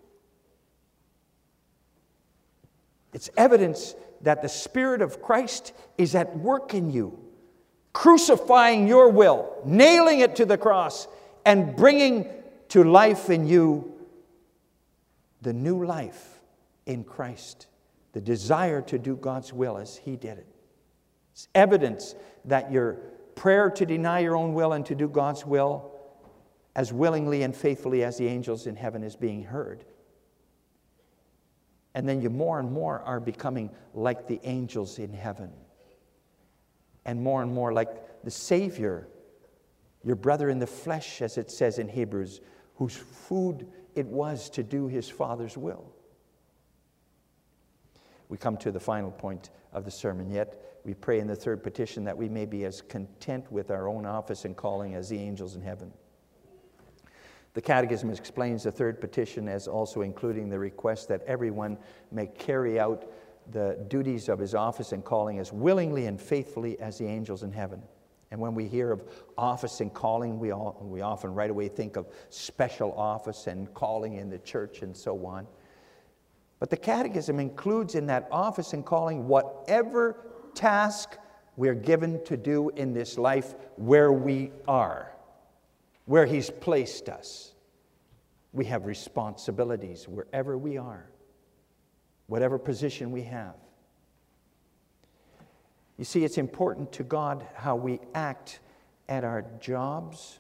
It's 3.12 3.30
evidence 3.36 3.94
that 4.22 4.42
the 4.42 4.48
Spirit 4.48 5.02
of 5.02 5.22
Christ 5.22 5.72
is 5.98 6.16
at 6.16 6.36
work 6.36 6.74
in 6.74 6.90
you 6.90 7.25
crucifying 7.96 8.86
your 8.86 9.08
will, 9.08 9.56
nailing 9.64 10.20
it 10.20 10.36
to 10.36 10.44
the 10.44 10.58
cross, 10.58 11.08
and 11.46 11.74
bringing 11.74 12.28
to 12.68 12.84
life 12.84 13.30
in 13.30 13.46
you 13.46 13.90
the 15.40 15.54
new 15.54 15.82
life 15.82 16.42
in 16.84 17.04
Christ, 17.04 17.68
the 18.12 18.20
desire 18.20 18.82
to 18.82 18.98
do 18.98 19.16
God's 19.16 19.50
will 19.50 19.78
as 19.78 19.96
He 19.96 20.14
did 20.14 20.36
it. 20.36 20.46
It's 21.32 21.48
evidence 21.54 22.14
that 22.44 22.70
your 22.70 22.98
prayer 23.34 23.70
to 23.70 23.86
deny 23.86 24.18
your 24.18 24.36
own 24.36 24.52
will 24.52 24.74
and 24.74 24.84
to 24.84 24.94
do 24.94 25.08
God's 25.08 25.46
will 25.46 25.90
as 26.74 26.92
willingly 26.92 27.44
and 27.44 27.56
faithfully 27.56 28.04
as 28.04 28.18
the 28.18 28.28
angels 28.28 28.66
in 28.66 28.76
heaven 28.76 29.02
is 29.02 29.16
being 29.16 29.42
heard. 29.42 29.86
And 31.94 32.06
then 32.06 32.20
you 32.20 32.28
more 32.28 32.60
and 32.60 32.70
more 32.70 33.00
are 33.00 33.20
becoming 33.20 33.70
like 33.94 34.28
the 34.28 34.38
angels 34.44 34.98
in 34.98 35.14
heaven 35.14 35.50
and 37.06 37.22
more 37.22 37.40
and 37.40 37.54
more 37.54 37.72
like 37.72 37.88
the 38.24 38.30
Savior, 38.30 39.08
your 40.04 40.16
brother 40.16 40.50
in 40.50 40.58
the 40.58 40.66
flesh, 40.66 41.22
as 41.22 41.38
it 41.38 41.50
says 41.50 41.78
in 41.78 41.88
Hebrews, 41.88 42.40
whose 42.74 42.96
food 42.96 43.66
it 43.94 44.06
was 44.06 44.50
to 44.50 44.62
do 44.62 44.88
his 44.88 45.08
Father's 45.08 45.56
will. 45.56 45.90
We 48.28 48.36
come 48.36 48.56
to 48.58 48.72
the 48.72 48.80
final 48.80 49.12
point 49.12 49.50
of 49.72 49.84
the 49.84 49.90
sermon 49.90 50.30
yet. 50.30 50.80
We 50.84 50.94
pray 50.94 51.20
in 51.20 51.28
the 51.28 51.36
third 51.36 51.62
petition 51.62 52.04
that 52.04 52.16
we 52.16 52.28
may 52.28 52.44
be 52.44 52.64
as 52.64 52.82
content 52.82 53.50
with 53.52 53.70
our 53.70 53.88
own 53.88 54.04
office 54.04 54.44
and 54.44 54.56
calling 54.56 54.94
as 54.94 55.08
the 55.08 55.18
angels 55.18 55.54
in 55.54 55.62
heaven. 55.62 55.92
The 57.54 57.62
Catechism 57.62 58.10
explains 58.10 58.64
the 58.64 58.72
third 58.72 59.00
petition 59.00 59.48
as 59.48 59.68
also 59.68 60.02
including 60.02 60.50
the 60.50 60.58
request 60.58 61.08
that 61.08 61.22
everyone 61.22 61.78
may 62.10 62.26
carry 62.26 62.78
out 62.78 63.10
the 63.52 63.84
duties 63.88 64.28
of 64.28 64.38
his 64.38 64.54
office 64.54 64.92
and 64.92 65.04
calling 65.04 65.38
as 65.38 65.52
willingly 65.52 66.06
and 66.06 66.20
faithfully 66.20 66.78
as 66.80 66.98
the 66.98 67.06
angels 67.06 67.42
in 67.42 67.52
heaven. 67.52 67.82
And 68.30 68.40
when 68.40 68.54
we 68.54 68.66
hear 68.66 68.90
of 68.90 69.04
office 69.38 69.80
and 69.80 69.92
calling, 69.92 70.38
we, 70.38 70.50
all, 70.50 70.76
we 70.80 71.00
often 71.00 71.32
right 71.32 71.50
away 71.50 71.68
think 71.68 71.96
of 71.96 72.08
special 72.28 72.92
office 72.92 73.46
and 73.46 73.72
calling 73.72 74.14
in 74.14 74.28
the 74.28 74.38
church 74.38 74.82
and 74.82 74.96
so 74.96 75.24
on. 75.26 75.46
But 76.58 76.70
the 76.70 76.76
Catechism 76.76 77.38
includes 77.38 77.94
in 77.94 78.06
that 78.06 78.26
office 78.30 78.72
and 78.72 78.84
calling 78.84 79.28
whatever 79.28 80.16
task 80.54 81.18
we're 81.56 81.74
given 81.74 82.22
to 82.24 82.36
do 82.36 82.70
in 82.70 82.92
this 82.92 83.16
life 83.16 83.54
where 83.76 84.12
we 84.12 84.50
are, 84.66 85.12
where 86.06 86.26
He's 86.26 86.50
placed 86.50 87.08
us. 87.08 87.54
We 88.52 88.64
have 88.66 88.86
responsibilities 88.86 90.08
wherever 90.08 90.58
we 90.58 90.78
are 90.78 91.10
whatever 92.26 92.58
position 92.58 93.10
we 93.10 93.22
have. 93.22 93.54
You 95.96 96.04
see, 96.04 96.24
it's 96.24 96.38
important 96.38 96.92
to 96.92 97.04
God 97.04 97.46
how 97.54 97.76
we 97.76 98.00
act 98.14 98.60
at 99.08 99.24
our 99.24 99.44
jobs 99.60 100.38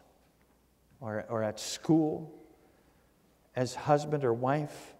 or, 1.00 1.24
or 1.28 1.42
at 1.42 1.58
school, 1.58 2.32
as 3.54 3.74
husband 3.74 4.24
or 4.24 4.34
wife 4.34 4.94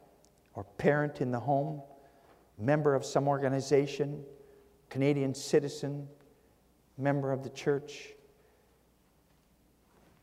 or 0.55 0.65
parent 0.79 1.21
in 1.21 1.31
the 1.31 1.41
home, 1.41 1.83
member 2.59 2.95
of 2.95 3.05
some 3.05 3.29
organization, 3.29 4.25
Canadian 4.89 5.35
citizen, 5.35 6.09
member 6.97 7.33
of 7.33 7.43
the 7.43 7.51
church. 7.51 8.15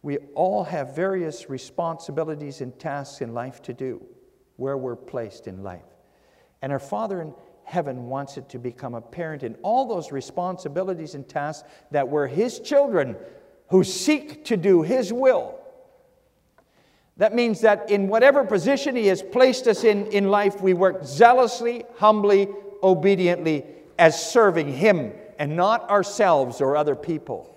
We 0.01 0.17
all 0.33 0.63
have 0.63 0.95
various 0.95 1.49
responsibilities 1.49 2.61
and 2.61 2.77
tasks 2.79 3.21
in 3.21 3.33
life 3.33 3.61
to 3.63 3.73
do 3.73 4.03
where 4.57 4.77
we're 4.77 4.95
placed 4.95 5.47
in 5.47 5.63
life. 5.63 5.92
And 6.63 6.71
our 6.71 6.79
Father 6.79 7.21
in 7.21 7.33
heaven 7.65 8.07
wants 8.07 8.37
it 8.37 8.47
to 8.49 8.57
become 8.57 8.95
apparent 8.95 9.43
in 9.43 9.55
all 9.63 9.85
those 9.85 10.13
responsibilities 10.13 11.13
and 11.13 11.27
tasks 11.27 11.67
that 11.91 12.07
we're 12.07 12.25
His 12.25 12.61
children 12.61 13.17
who 13.69 13.83
seek 13.83 14.45
to 14.45 14.55
do 14.55 14.81
His 14.81 15.11
will. 15.11 15.59
That 17.17 17.35
means 17.35 17.61
that 17.61 17.91
in 17.91 18.07
whatever 18.07 18.45
position 18.45 18.95
He 18.95 19.07
has 19.07 19.21
placed 19.21 19.67
us 19.67 19.83
in 19.83 20.07
in 20.07 20.29
life, 20.29 20.61
we 20.61 20.73
work 20.73 21.03
zealously, 21.03 21.83
humbly, 21.97 22.47
obediently 22.81 23.65
as 23.99 24.31
serving 24.31 24.71
Him 24.71 25.11
and 25.37 25.57
not 25.57 25.89
ourselves 25.89 26.61
or 26.61 26.77
other 26.77 26.95
people. 26.95 27.52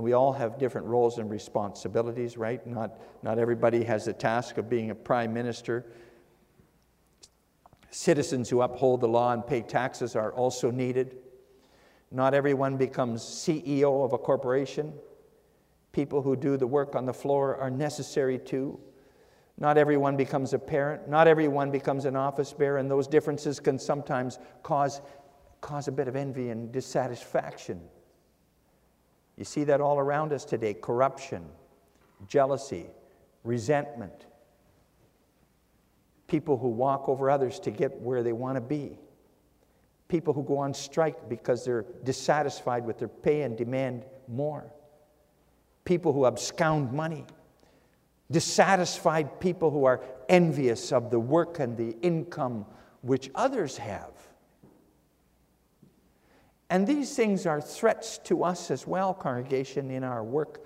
And 0.00 0.04
we 0.06 0.14
all 0.14 0.32
have 0.32 0.58
different 0.58 0.86
roles 0.86 1.18
and 1.18 1.30
responsibilities, 1.30 2.38
right? 2.38 2.66
Not, 2.66 2.98
not 3.22 3.38
everybody 3.38 3.84
has 3.84 4.06
the 4.06 4.14
task 4.14 4.56
of 4.56 4.66
being 4.66 4.88
a 4.88 4.94
prime 4.94 5.34
minister. 5.34 5.84
Citizens 7.90 8.48
who 8.48 8.62
uphold 8.62 9.02
the 9.02 9.08
law 9.08 9.34
and 9.34 9.46
pay 9.46 9.60
taxes 9.60 10.16
are 10.16 10.32
also 10.32 10.70
needed. 10.70 11.18
Not 12.10 12.32
everyone 12.32 12.78
becomes 12.78 13.22
CEO 13.22 14.02
of 14.02 14.14
a 14.14 14.16
corporation. 14.18 14.94
People 15.92 16.22
who 16.22 16.34
do 16.34 16.56
the 16.56 16.66
work 16.66 16.96
on 16.96 17.04
the 17.04 17.12
floor 17.12 17.58
are 17.58 17.70
necessary 17.70 18.38
too. 18.38 18.80
Not 19.58 19.76
everyone 19.76 20.16
becomes 20.16 20.54
a 20.54 20.58
parent. 20.58 21.10
Not 21.10 21.28
everyone 21.28 21.70
becomes 21.70 22.06
an 22.06 22.16
office 22.16 22.54
bearer, 22.54 22.78
and 22.78 22.90
those 22.90 23.06
differences 23.06 23.60
can 23.60 23.78
sometimes 23.78 24.38
cause, 24.62 25.02
cause 25.60 25.88
a 25.88 25.92
bit 25.92 26.08
of 26.08 26.16
envy 26.16 26.48
and 26.48 26.72
dissatisfaction. 26.72 27.82
You 29.40 29.46
see 29.46 29.64
that 29.64 29.80
all 29.80 29.98
around 29.98 30.34
us 30.34 30.44
today 30.44 30.74
corruption, 30.74 31.42
jealousy, 32.28 32.88
resentment. 33.42 34.26
People 36.28 36.58
who 36.58 36.68
walk 36.68 37.08
over 37.08 37.30
others 37.30 37.58
to 37.60 37.70
get 37.70 38.02
where 38.02 38.22
they 38.22 38.34
want 38.34 38.56
to 38.56 38.60
be. 38.60 38.98
people 40.10 40.34
who 40.34 40.42
go 40.42 40.58
on 40.58 40.74
strike 40.74 41.28
because 41.28 41.64
they're 41.64 41.86
dissatisfied 42.04 42.84
with 42.84 42.98
their 42.98 43.08
pay 43.08 43.42
and 43.42 43.56
demand 43.56 44.04
more, 44.28 44.70
people 45.84 46.12
who 46.12 46.26
abscond 46.26 46.92
money, 46.92 47.24
dissatisfied 48.30 49.40
people 49.40 49.70
who 49.70 49.86
are 49.86 50.02
envious 50.28 50.92
of 50.92 51.10
the 51.10 51.18
work 51.18 51.60
and 51.60 51.76
the 51.76 51.96
income 52.02 52.66
which 53.00 53.30
others 53.34 53.78
have. 53.78 54.12
And 56.70 56.86
these 56.86 57.16
things 57.16 57.46
are 57.46 57.60
threats 57.60 58.18
to 58.24 58.44
us 58.44 58.70
as 58.70 58.86
well, 58.86 59.12
congregation, 59.12 59.90
in 59.90 60.04
our 60.04 60.22
work, 60.22 60.64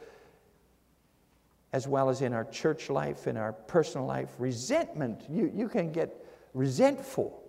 as 1.73 1.88
well 1.88 2.11
as 2.11 2.21
in 2.21 2.35
our 2.35 2.45
church 2.45 2.90
life, 2.90 3.27
in 3.27 3.38
our 3.38 3.55
personal 3.55 4.07
life. 4.07 4.29
Resentment, 4.38 5.23
you, 5.31 5.51
you 5.55 5.67
can 5.67 5.90
get 5.93 6.25
resentful. 6.53 7.43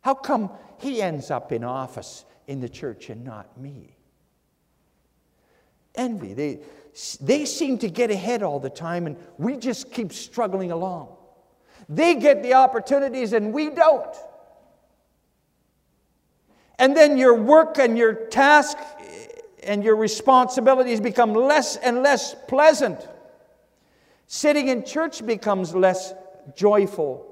How 0.00 0.14
come 0.14 0.50
he 0.80 1.00
ends 1.00 1.30
up 1.30 1.52
in 1.52 1.62
office 1.62 2.24
in 2.48 2.58
the 2.58 2.68
church 2.68 3.08
and 3.10 3.22
not 3.24 3.56
me? 3.56 3.96
Envy. 5.94 6.34
They, 6.34 6.60
they 7.20 7.44
seem 7.44 7.78
to 7.78 7.88
get 7.88 8.10
ahead 8.10 8.42
all 8.42 8.58
the 8.58 8.70
time, 8.70 9.06
and 9.06 9.16
we 9.38 9.56
just 9.56 9.92
keep 9.92 10.12
struggling 10.12 10.72
along. 10.72 11.16
They 11.88 12.16
get 12.16 12.42
the 12.42 12.54
opportunities, 12.54 13.32
and 13.34 13.52
we 13.52 13.70
don't. 13.70 14.16
And 16.78 16.96
then 16.96 17.16
your 17.16 17.34
work 17.34 17.78
and 17.78 17.96
your 17.96 18.14
task 18.14 18.76
and 19.62 19.84
your 19.84 19.96
responsibilities 19.96 21.00
become 21.00 21.34
less 21.34 21.76
and 21.76 22.02
less 22.02 22.34
pleasant. 22.48 23.08
Sitting 24.26 24.68
in 24.68 24.84
church 24.84 25.24
becomes 25.24 25.74
less 25.74 26.14
joyful. 26.54 27.28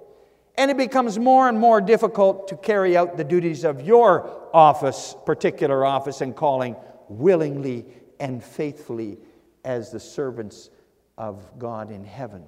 And 0.57 0.71
it 0.71 0.77
becomes 0.77 1.19
more 1.19 1.49
and 1.49 1.59
more 1.59 1.81
difficult 1.81 2.49
to 2.49 2.57
carry 2.57 2.97
out 2.97 3.17
the 3.17 3.25
duties 3.25 3.65
of 3.65 3.81
your 3.81 4.49
office, 4.53 5.17
particular 5.25 5.85
office 5.85 6.21
and 6.21 6.37
calling, 6.37 6.77
willingly 7.09 7.87
and 8.19 8.45
faithfully 8.45 9.19
as 9.65 9.91
the 9.91 10.01
servants 10.01 10.71
of 11.17 11.59
God 11.59 11.91
in 11.91 12.05
heaven. 12.05 12.45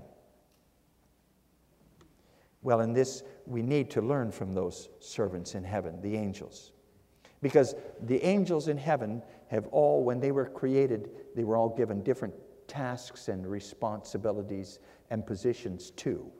Well, 2.62 2.80
in 2.80 2.92
this, 2.92 3.22
we 3.46 3.62
need 3.62 3.90
to 3.90 4.02
learn 4.02 4.30
from 4.30 4.54
those 4.54 4.88
servants 5.00 5.54
in 5.54 5.64
heaven, 5.64 6.00
the 6.00 6.16
angels. 6.16 6.72
Because 7.42 7.74
the 8.00 8.24
angels 8.24 8.68
in 8.68 8.78
heaven 8.78 9.22
have 9.48 9.66
all, 9.66 10.04
when 10.04 10.20
they 10.20 10.30
were 10.30 10.46
created, 10.46 11.10
they 11.34 11.44
were 11.44 11.56
all 11.56 11.68
given 11.68 12.02
different 12.02 12.32
tasks 12.68 13.28
and 13.28 13.46
responsibilities 13.46 14.78
and 15.10 15.26
positions 15.26 15.90
too. 15.90 16.30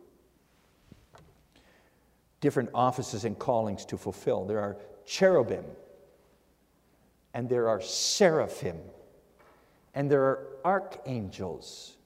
Different 2.40 2.70
offices 2.72 3.24
and 3.24 3.38
callings 3.38 3.84
to 3.86 3.98
fulfill. 3.98 4.46
There 4.46 4.60
are 4.60 4.78
cherubim, 5.04 5.64
and 7.34 7.48
there 7.48 7.68
are 7.68 7.80
seraphim, 7.80 8.78
and 9.94 10.10
there 10.10 10.22
are 10.22 10.46
archangels. 10.64 11.96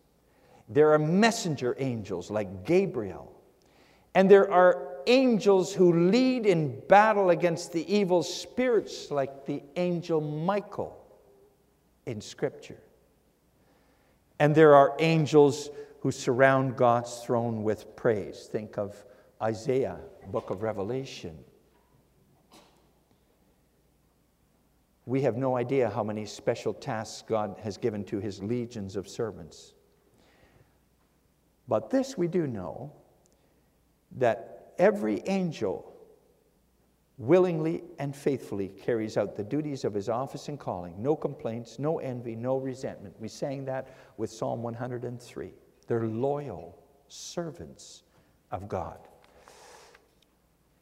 There 0.68 0.92
are 0.92 0.98
messenger 0.98 1.76
angels 1.78 2.30
like 2.30 2.64
Gabriel. 2.64 3.32
And 4.14 4.30
there 4.30 4.50
are 4.50 4.95
angels 5.06 5.72
who 5.72 6.10
lead 6.10 6.46
in 6.46 6.80
battle 6.88 7.30
against 7.30 7.72
the 7.72 7.92
evil 7.92 8.22
spirits, 8.22 9.10
like 9.10 9.46
the 9.46 9.62
angel 9.76 10.20
Michael 10.20 10.96
in 12.06 12.20
Scripture. 12.20 12.78
And 14.38 14.54
there 14.54 14.74
are 14.74 14.94
angels 14.98 15.70
who 16.00 16.10
surround 16.10 16.76
God's 16.76 17.20
throne 17.20 17.62
with 17.62 17.96
praise. 17.96 18.48
Think 18.50 18.78
of 18.78 19.04
Isaiah, 19.42 19.98
book 20.30 20.50
of 20.50 20.62
Revelation. 20.62 21.36
We 25.04 25.22
have 25.22 25.36
no 25.36 25.56
idea 25.56 25.88
how 25.88 26.02
many 26.02 26.26
special 26.26 26.74
tasks 26.74 27.22
God 27.26 27.56
has 27.62 27.76
given 27.76 28.04
to 28.04 28.18
his 28.18 28.42
legions 28.42 28.96
of 28.96 29.08
servants. 29.08 29.74
But 31.68 31.90
this 31.90 32.18
we 32.18 32.28
do 32.28 32.46
know 32.46 32.92
that 34.12 34.55
every 34.78 35.22
angel 35.26 35.92
willingly 37.18 37.82
and 37.98 38.14
faithfully 38.14 38.68
carries 38.68 39.16
out 39.16 39.36
the 39.36 39.44
duties 39.44 39.84
of 39.84 39.94
his 39.94 40.08
office 40.08 40.48
and 40.48 40.58
calling. 40.58 40.94
No 41.02 41.16
complaints, 41.16 41.78
no 41.78 41.98
envy, 41.98 42.36
no 42.36 42.56
resentment. 42.58 43.14
We 43.18 43.28
sang 43.28 43.64
that 43.66 43.88
with 44.16 44.30
Psalm 44.30 44.62
103. 44.62 45.52
They're 45.86 46.06
loyal 46.06 46.78
servants 47.08 48.02
of 48.50 48.68
God. 48.68 48.98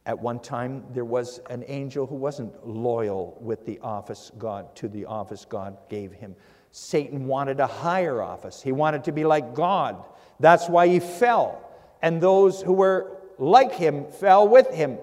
At 0.07 0.19
one 0.19 0.39
time, 0.41 0.85
there 0.91 1.05
was 1.05 1.41
an 1.49 1.65
angel 1.67 2.07
who 2.07 2.17
wasn't 2.17 2.67
loyal 2.67 3.39
with 3.41 3.65
the 3.65 3.79
office 3.81 4.31
God 4.37 4.75
to 4.77 4.89
the 4.89 5.07
office 5.07 5.47
God 5.47 5.79
gave 5.89 6.13
him. 6.13 6.37
Satan 6.73 7.27
wanted 7.27 7.61
a 7.61 7.67
higher 7.67 8.21
office. 8.21 8.61
He 8.61 8.73
wanted 8.73 9.05
to 9.05 9.13
be 9.13 9.25
like 9.25 9.55
God. 9.55 10.05
That's 10.41 10.69
why 10.69 10.89
he 10.89 11.01
fell. 11.01 11.63
And 12.03 12.21
those 12.21 12.61
who 12.61 12.75
were 12.75 13.24
like 13.38 13.73
him 13.73 14.07
fell 14.07 14.47
with 14.49 14.70
him. 14.70 14.99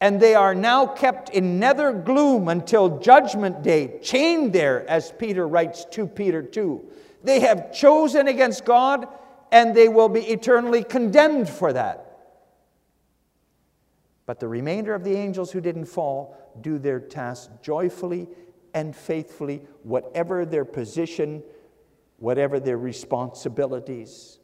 And 0.00 0.20
they 0.20 0.34
are 0.34 0.54
now 0.54 0.86
kept 0.86 1.30
in 1.30 1.60
nether 1.60 1.92
gloom 1.92 2.48
until 2.48 2.98
judgment 2.98 3.62
day, 3.62 4.00
chained 4.02 4.52
there, 4.52 4.88
as 4.90 5.12
Peter 5.12 5.46
writes 5.46 5.84
to 5.92 6.06
Peter 6.06 6.42
2. 6.42 6.84
They 7.22 7.40
have 7.40 7.72
chosen 7.72 8.26
against 8.26 8.64
God, 8.64 9.06
and 9.52 9.74
they 9.74 9.88
will 9.88 10.08
be 10.08 10.22
eternally 10.22 10.82
condemned 10.82 11.48
for 11.48 11.72
that. 11.72 12.12
But 14.26 14.40
the 14.40 14.48
remainder 14.48 14.94
of 14.94 15.04
the 15.04 15.14
angels 15.14 15.52
who 15.52 15.60
didn't 15.60 15.84
fall 15.86 16.36
do 16.60 16.78
their 16.78 17.00
task 17.00 17.50
joyfully 17.62 18.28
and 18.74 18.96
faithfully, 18.96 19.62
whatever 19.82 20.44
their 20.44 20.64
position, 20.64 21.42
whatever 22.18 22.58
their 22.58 22.78
responsibilities. 22.78 24.38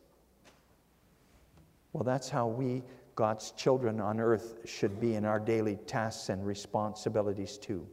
Well, 1.93 2.05
that's 2.05 2.29
how 2.29 2.47
we, 2.47 2.83
God's 3.15 3.53
children 3.53 4.01
on 4.01 4.21
earth, 4.21 4.59
should 4.65 5.01
be 5.01 5.15
in 5.15 5.25
our 5.25 5.41
daily 5.41 5.77
tasks 5.87 6.29
and 6.29 6.47
responsibilities 6.47 7.59
too. 7.59 7.87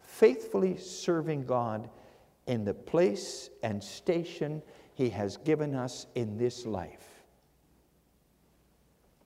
Faithfully 0.00 0.76
serving 0.76 1.44
God 1.44 1.90
in 2.46 2.64
the 2.64 2.74
place 2.74 3.50
and 3.62 3.82
station 3.82 4.62
He 4.94 5.10
has 5.10 5.36
given 5.36 5.74
us 5.74 6.06
in 6.14 6.38
this 6.38 6.64
life. 6.64 7.24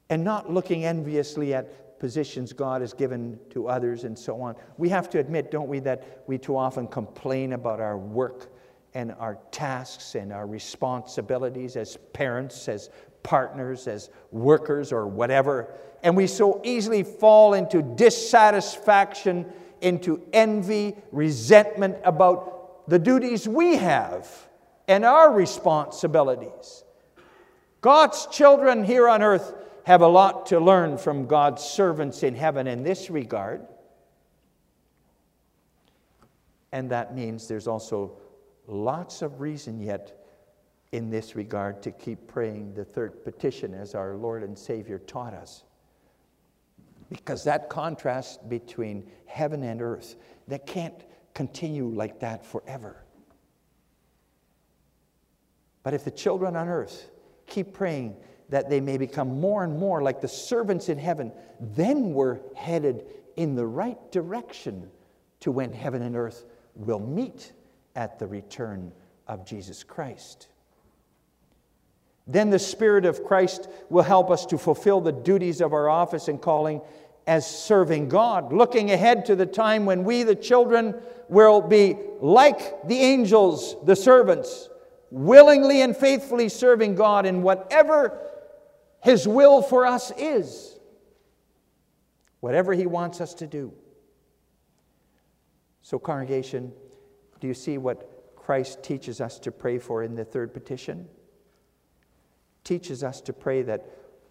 And 0.08 0.24
not 0.24 0.52
looking 0.52 0.84
enviously 0.84 1.54
at 1.54 2.00
positions 2.00 2.52
God 2.52 2.80
has 2.80 2.92
given 2.92 3.38
to 3.50 3.68
others 3.68 4.04
and 4.04 4.18
so 4.18 4.40
on. 4.40 4.56
We 4.78 4.88
have 4.88 5.08
to 5.10 5.20
admit, 5.20 5.52
don't 5.52 5.68
we, 5.68 5.78
that 5.80 6.24
we 6.26 6.38
too 6.38 6.56
often 6.56 6.88
complain 6.88 7.52
about 7.52 7.78
our 7.78 7.96
work 7.96 8.52
and 8.94 9.12
our 9.12 9.38
tasks 9.52 10.16
and 10.16 10.32
our 10.32 10.46
responsibilities 10.46 11.76
as 11.76 11.96
parents, 12.12 12.68
as 12.68 12.90
partners, 13.22 13.86
as 13.86 14.10
workers, 14.30 14.92
or 14.92 15.06
whatever. 15.06 15.72
And 16.02 16.16
we 16.16 16.26
so 16.26 16.60
easily 16.64 17.02
fall 17.02 17.54
into 17.54 17.82
dissatisfaction, 17.82 19.46
into 19.80 20.22
envy, 20.32 20.96
resentment 21.12 21.98
about 22.04 22.88
the 22.88 22.98
duties 22.98 23.46
we 23.46 23.76
have 23.76 24.28
and 24.88 25.04
our 25.04 25.32
responsibilities. 25.32 26.84
God's 27.80 28.26
children 28.26 28.84
here 28.84 29.08
on 29.08 29.22
earth 29.22 29.54
have 29.84 30.02
a 30.02 30.06
lot 30.06 30.46
to 30.46 30.60
learn 30.60 30.98
from 30.98 31.26
God's 31.26 31.62
servants 31.62 32.22
in 32.22 32.34
heaven 32.34 32.66
in 32.66 32.82
this 32.82 33.10
regard. 33.10 33.66
And 36.72 36.90
that 36.90 37.14
means 37.14 37.48
there's 37.48 37.66
also 37.66 38.12
lots 38.66 39.22
of 39.22 39.40
reason 39.40 39.80
yet 39.80 40.19
in 40.92 41.10
this 41.10 41.36
regard 41.36 41.82
to 41.82 41.90
keep 41.90 42.26
praying 42.26 42.74
the 42.74 42.84
third 42.84 43.24
petition 43.24 43.74
as 43.74 43.94
our 43.94 44.16
Lord 44.16 44.42
and 44.42 44.58
Savior 44.58 44.98
taught 44.98 45.34
us. 45.34 45.64
Because 47.08 47.44
that 47.44 47.68
contrast 47.68 48.48
between 48.48 49.08
heaven 49.26 49.62
and 49.62 49.82
earth, 49.82 50.16
that 50.48 50.66
can't 50.66 51.04
continue 51.34 51.86
like 51.86 52.20
that 52.20 52.44
forever. 52.44 53.04
But 55.82 55.94
if 55.94 56.04
the 56.04 56.10
children 56.10 56.56
on 56.56 56.68
earth 56.68 57.10
keep 57.46 57.72
praying 57.72 58.16
that 58.48 58.68
they 58.68 58.80
may 58.80 58.98
become 58.98 59.40
more 59.40 59.64
and 59.64 59.78
more 59.78 60.02
like 60.02 60.20
the 60.20 60.28
servants 60.28 60.88
in 60.88 60.98
heaven, 60.98 61.32
then 61.60 62.12
we're 62.12 62.40
headed 62.56 63.04
in 63.36 63.54
the 63.54 63.66
right 63.66 64.10
direction 64.10 64.90
to 65.40 65.52
when 65.52 65.72
heaven 65.72 66.02
and 66.02 66.16
earth 66.16 66.44
will 66.74 66.98
meet 66.98 67.52
at 67.94 68.18
the 68.18 68.26
return 68.26 68.92
of 69.28 69.46
Jesus 69.46 69.84
Christ. 69.84 70.48
Then 72.30 72.50
the 72.50 72.60
Spirit 72.60 73.04
of 73.06 73.24
Christ 73.24 73.68
will 73.88 74.04
help 74.04 74.30
us 74.30 74.46
to 74.46 74.56
fulfill 74.56 75.00
the 75.00 75.10
duties 75.10 75.60
of 75.60 75.72
our 75.72 75.88
office 75.88 76.28
and 76.28 76.40
calling 76.40 76.80
as 77.26 77.44
serving 77.44 78.08
God, 78.08 78.52
looking 78.52 78.92
ahead 78.92 79.26
to 79.26 79.34
the 79.34 79.46
time 79.46 79.84
when 79.84 80.04
we, 80.04 80.22
the 80.22 80.36
children, 80.36 80.94
will 81.28 81.60
be 81.60 81.96
like 82.20 82.86
the 82.86 83.00
angels, 83.00 83.74
the 83.84 83.96
servants, 83.96 84.68
willingly 85.10 85.82
and 85.82 85.96
faithfully 85.96 86.48
serving 86.48 86.94
God 86.94 87.26
in 87.26 87.42
whatever 87.42 88.20
His 89.02 89.26
will 89.26 89.60
for 89.60 89.84
us 89.84 90.12
is. 90.16 90.78
whatever 92.38 92.72
He 92.72 92.86
wants 92.86 93.20
us 93.20 93.34
to 93.34 93.46
do. 93.46 93.72
So, 95.82 95.98
congregation, 95.98 96.72
do 97.40 97.48
you 97.48 97.54
see 97.54 97.76
what 97.76 98.36
Christ 98.36 98.82
teaches 98.82 99.20
us 99.20 99.38
to 99.40 99.50
pray 99.50 99.78
for 99.78 100.04
in 100.04 100.14
the 100.14 100.24
third 100.24 100.54
petition? 100.54 101.08
Teaches 102.64 103.02
us 103.02 103.20
to 103.22 103.32
pray 103.32 103.62
that 103.62 103.86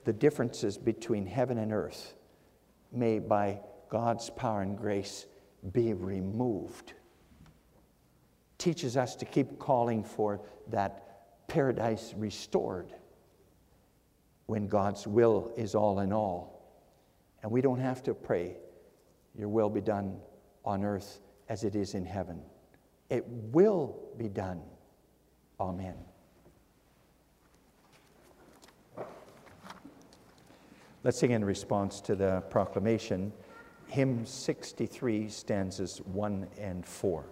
the 0.05 0.13
differences 0.13 0.77
between 0.77 1.25
heaven 1.25 1.57
and 1.57 1.73
earth 1.73 2.15
may, 2.91 3.19
by 3.19 3.59
God's 3.89 4.29
power 4.29 4.61
and 4.61 4.77
grace, 4.77 5.25
be 5.73 5.93
removed. 5.93 6.93
Teaches 8.57 8.97
us 8.97 9.15
to 9.17 9.25
keep 9.25 9.59
calling 9.59 10.03
for 10.03 10.41
that 10.67 11.47
paradise 11.47 12.13
restored 12.15 12.93
when 14.45 14.67
God's 14.67 15.05
will 15.05 15.51
is 15.57 15.75
all 15.75 15.99
in 15.99 16.11
all. 16.11 16.59
And 17.43 17.51
we 17.51 17.61
don't 17.61 17.79
have 17.79 18.03
to 18.03 18.13
pray, 18.13 18.57
Your 19.37 19.49
will 19.49 19.69
be 19.69 19.81
done 19.81 20.19
on 20.65 20.83
earth 20.83 21.19
as 21.47 21.63
it 21.63 21.75
is 21.75 21.93
in 21.93 22.05
heaven. 22.05 22.41
It 23.09 23.25
will 23.27 23.97
be 24.17 24.27
done. 24.27 24.61
Amen. 25.59 25.95
Let's 31.01 31.17
sing 31.17 31.31
in 31.31 31.45
response 31.45 32.01
to 32.01 32.15
the 32.15 32.43
proclamation 32.49 33.31
hymn 33.87 34.25
63, 34.25 35.29
stanzas 35.29 35.99
1 35.99 36.47
and 36.59 36.85
4. 36.85 37.23